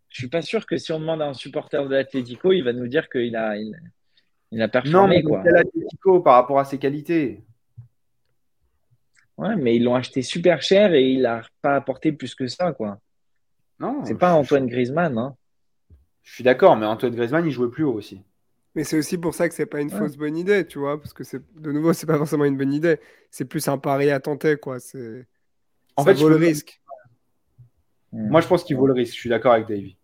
[0.09, 2.73] Je suis pas sûr que si on demande à un supporter de l'Atlético, il va
[2.73, 5.23] nous dire qu'il a, il, a performé.
[5.23, 7.45] Non, mais l'Atlético par rapport à ses qualités.
[9.37, 12.73] Ouais, mais ils l'ont acheté super cher et il n'a pas apporté plus que ça,
[12.73, 12.99] quoi.
[13.79, 14.05] Non.
[14.05, 15.37] C'est pas Antoine Griezmann, hein.
[16.23, 18.23] Je suis d'accord, mais Antoine Griezmann, il jouait plus haut aussi.
[18.75, 21.13] Mais c'est aussi pour ça que c'est pas une fausse bonne idée, tu vois, parce
[21.13, 22.99] que c'est de nouveau, c'est pas forcément une bonne idée.
[23.31, 24.81] C'est plus un pari à tenter, quoi.
[24.81, 25.27] C'est
[25.97, 26.81] en fait, vaut le risque.
[28.13, 29.15] Moi, je pense qu'il vaut le risque.
[29.15, 29.97] Je suis d'accord avec Davy.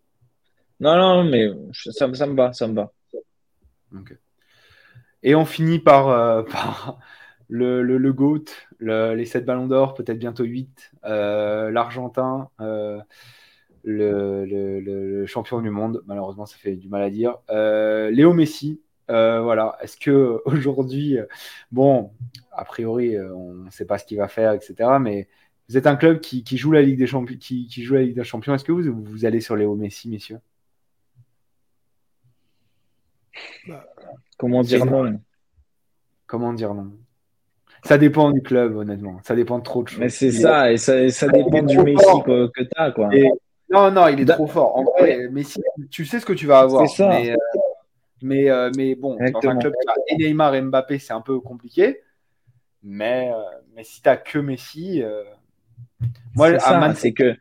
[0.79, 2.91] Non, non, mais ça, ça, me va, ça me va.
[5.23, 6.43] Et on finit par, euh,
[7.49, 8.45] le, le, GOAT,
[8.79, 12.99] les 7 ballons d'or, peut-être bientôt 8, euh, l'Argentin, euh,
[13.83, 18.81] le, champion du monde, malheureusement ça fait du mal à dire, Léo Messi.
[19.07, 21.17] voilà, est-ce que aujourd'hui,
[21.71, 22.11] bon,
[22.51, 24.97] a priori, on ne sait pas ce qu'il va faire, etc.
[24.99, 25.29] Mais
[25.69, 28.23] vous êtes un club qui, joue la Ligue des Champions, qui, joue la Ligue des
[28.23, 28.53] Champions.
[28.53, 30.39] Est-ce que vous, vous allez sur Léo Messi, messieurs?
[33.67, 33.85] Bah,
[34.37, 35.19] Comment dire non
[36.27, 36.91] comment dire non?
[37.83, 39.19] Ça dépend du club, honnêtement.
[39.23, 39.99] Ça dépend de trop de choses.
[39.99, 42.91] Mais c'est ça, et ça, ça dépend du Messi que, que tu as.
[42.91, 43.09] Quoi.
[43.69, 44.75] Non, non, il est trop fort.
[44.77, 45.61] En vrai, Messi,
[45.91, 46.87] tu sais ce que tu vas avoir.
[46.87, 47.09] C'est ça.
[47.09, 47.35] Mais, euh,
[48.21, 49.73] mais, euh, mais, bon, dans un club
[50.07, 52.01] qui a Neymar et Mbappé, c'est un peu compliqué.
[52.81, 53.41] Mais, euh,
[53.75, 55.03] mais si tu n'as que Messi.
[56.35, 56.59] Moi,
[56.95, 57.35] c'est que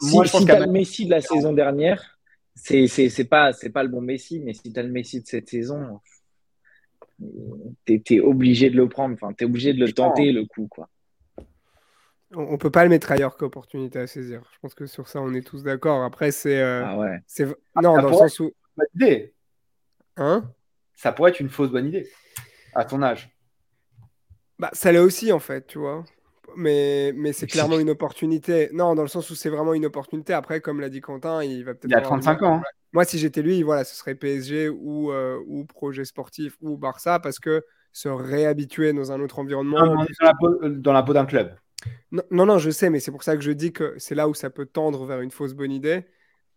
[0.00, 2.18] si, moi, si as le Messi de la saison dernière,
[2.54, 6.00] c'est pas, pas le bon Messi, mais si tu as le Messi de cette saison,
[7.86, 9.14] tu es, obligé de le prendre.
[9.14, 10.68] Enfin, tu es obligé de le tenter, le coup.
[10.68, 10.88] Quoi.
[12.32, 14.42] On, ne peut pas le mettre ailleurs qu'opportunité à saisir.
[14.54, 16.04] Je pense que sur ça, on est tous d'accord.
[16.04, 16.60] Après, c'est.
[16.60, 17.18] Euh, ah ouais.
[17.76, 18.52] Non, dans le sens où.
[18.76, 19.34] Bonne idée.
[20.16, 20.50] Hein?
[20.94, 22.08] Ça pourrait être une fausse bonne idée.
[22.74, 23.30] À ton âge.
[24.58, 26.04] Bah, ça l'est aussi, en fait, tu vois.
[26.56, 28.68] Mais, mais c'est clairement une opportunité.
[28.72, 30.32] Non, dans le sens où c'est vraiment une opportunité.
[30.32, 31.90] Après, comme l'a dit Quentin, il va peut-être.
[31.90, 32.56] Il a 35 ans.
[32.56, 32.62] Hein.
[32.92, 37.20] Moi, si j'étais lui, voilà, ce serait PSG ou, euh, ou projet sportif ou Barça
[37.20, 39.78] parce que se réhabituer dans un autre environnement.
[39.80, 41.54] dans la peau, d'un club.
[42.12, 44.34] Non, non, je sais, mais c'est pour ça que je dis que c'est là où
[44.34, 46.04] ça peut tendre vers une fausse bonne idée.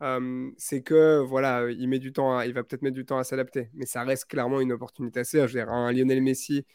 [0.02, 3.24] Euh, c'est que voilà, il met du temps, il va peut-être mettre du temps à
[3.24, 5.38] s'adapter, mais ça reste clairement une opportunité assez.
[5.40, 6.66] Je veux dire, un Lionel Messi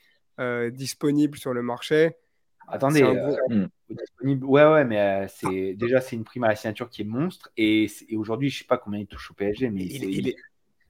[0.41, 2.13] euh, disponible sur le marché,
[2.71, 4.45] Attendez, euh, hmm.
[4.45, 7.51] ouais, ouais, mais euh, c'est déjà c'est une prime à la signature qui est monstre
[7.57, 10.37] et, aujourd'hui je sais pas combien il touche au PSG, mais il, est,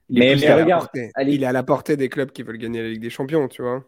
[0.08, 3.10] mais, regarde, il est à la portée des clubs qui veulent gagner la Ligue des
[3.10, 3.84] Champions, tu vois.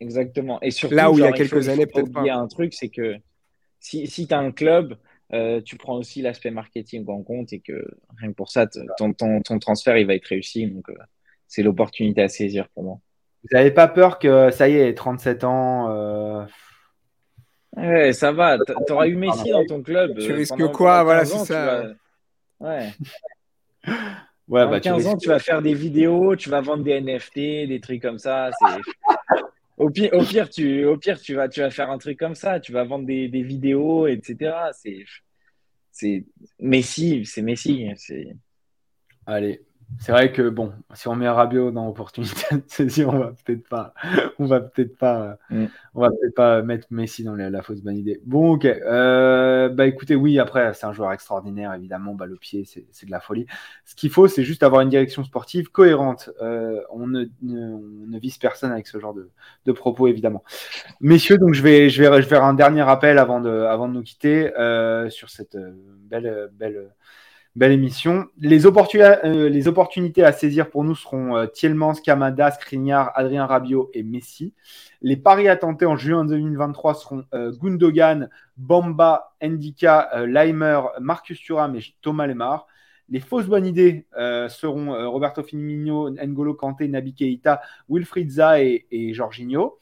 [0.00, 0.60] Exactement.
[0.62, 2.22] Et surtout, là où il y a quelques années, peut-être pas.
[2.22, 3.16] Il y a un truc, c'est que
[3.80, 4.96] si, si tu as un club,
[5.32, 7.84] euh, tu prends aussi l'aspect marketing en compte et que
[8.16, 8.66] rien que pour ça,
[8.96, 10.66] ton, ton, ton transfert il va être réussi.
[10.66, 10.86] Donc
[11.46, 13.00] c'est l'opportunité à saisir pour moi.
[13.44, 16.46] Vous n'avez pas peur que ça y est, 37 ans
[17.78, 18.58] Ouais, ça va.
[18.58, 20.18] Tu auras eu Messi dans ton club.
[20.18, 21.04] Tu euh, risques quoi?
[21.04, 21.84] Voilà, c'est ça.
[22.60, 22.92] Ouais.
[24.48, 27.80] Ouais, bah, 15 ans, tu vas faire des vidéos, tu vas vendre des NFT, des
[27.82, 28.50] trucs comme ça.
[29.76, 32.34] Au pire, au pire, tu, au pire tu, vas, tu vas faire un truc comme
[32.34, 32.58] ça.
[32.58, 34.70] Tu vas vendre des, des vidéos, etc.
[35.92, 36.24] C'est
[36.58, 37.88] Messi, c'est Messi.
[39.24, 39.62] Allez,
[39.96, 43.66] c'est vrai que bon, si on met Rabiot dans l'opportunité de saisir, on va peut-être
[43.68, 43.94] pas,
[44.38, 45.64] on va peut-être pas, mm.
[45.94, 48.20] on va peut-être pas mettre Messi dans la, fausse bonne idée.
[48.26, 48.66] Bon, ok.
[48.66, 52.14] Euh, bah écoutez, oui, après c'est un joueur extraordinaire, évidemment.
[52.14, 53.46] Bah, le pied, c'est de la folie.
[53.86, 56.30] Ce qu'il faut, c'est juste avoir une direction sportive cohérente.
[56.42, 59.30] Euh, on, ne, ne, vise personne avec ce genre de,
[59.64, 60.44] de, propos, évidemment.
[61.00, 63.88] Messieurs, donc je vais, je vais, je vais faire un dernier rappel avant de, avant
[63.88, 65.56] de nous quitter euh, sur cette
[66.08, 66.90] belle, belle
[67.56, 68.26] Belle émission.
[68.38, 73.90] Les, euh, les, opportunités à saisir pour nous seront euh, Thielmans, Kamada, Skriniar, Adrien Rabiot
[73.94, 74.54] et Messi.
[75.02, 81.74] Les paris à tenter en juin 2023 seront euh, Gundogan, Bamba, Ndika, Leimer, Marcus Thuram
[81.74, 82.66] et Thomas Lemar.
[83.08, 84.06] Les fausses bonnes idées
[84.50, 89.78] seront Roberto Firmino, N'Golo Kanté, Nabi Keita, Wilfried Zaha et, et Jorginho.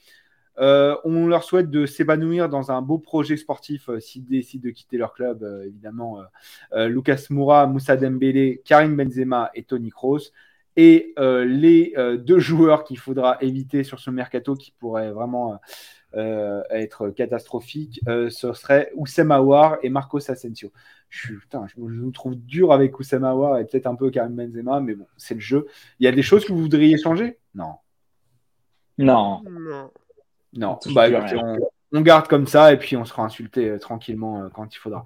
[0.58, 4.70] Euh, on leur souhaite de s'épanouir dans un beau projet sportif euh, s'ils décident de
[4.70, 6.22] quitter leur club, euh, évidemment.
[6.74, 10.32] Lucas Moura, Moussa Dembélé, Karim Benzema et Tony Kroos.
[10.76, 15.58] Et les deux joueurs qu'il faudra éviter sur ce mercato qui pourraient vraiment
[16.14, 20.70] être catastrophiques, ce serait Oussem Aouar et Marcos Asensio.
[21.08, 24.80] Je, putain, je, me trouve dur avec Oussem Aouar et peut-être un peu Karim Benzema,
[24.80, 25.66] mais bon, c'est le jeu.
[25.98, 27.38] Il y a des choses que vous voudriez changer?
[27.54, 27.76] Non.
[28.98, 29.42] Non.
[29.44, 29.90] Non.
[30.54, 31.08] Non, bah,
[31.92, 35.04] on, garde comme ça et puis on sera insulté euh, tranquillement euh, quand il faudra.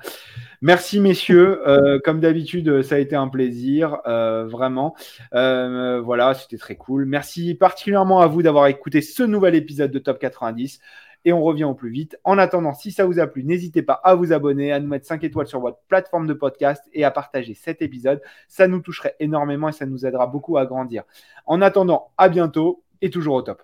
[0.61, 4.95] Merci messieurs, euh, comme d'habitude, ça a été un plaisir, vraiment.
[5.33, 7.05] voilà, c'était très cool.
[7.05, 10.81] Merci particulièrement à vous d'avoir écouté ce nouvel épisode de Top 90
[11.25, 12.17] et on revient au plus vite.
[12.25, 15.07] En attendant, si ça vous a plu, n'hésitez pas à vous abonner, à nous mettre
[15.07, 18.23] 5 étoiles sur votre plateforme de podcast et à partager cet épisode.
[18.49, 21.05] Ça nous toucherait énormément et ça nous aidera beaucoup à grandir.
[21.47, 23.63] En attendant, à bientôt et toujours au top.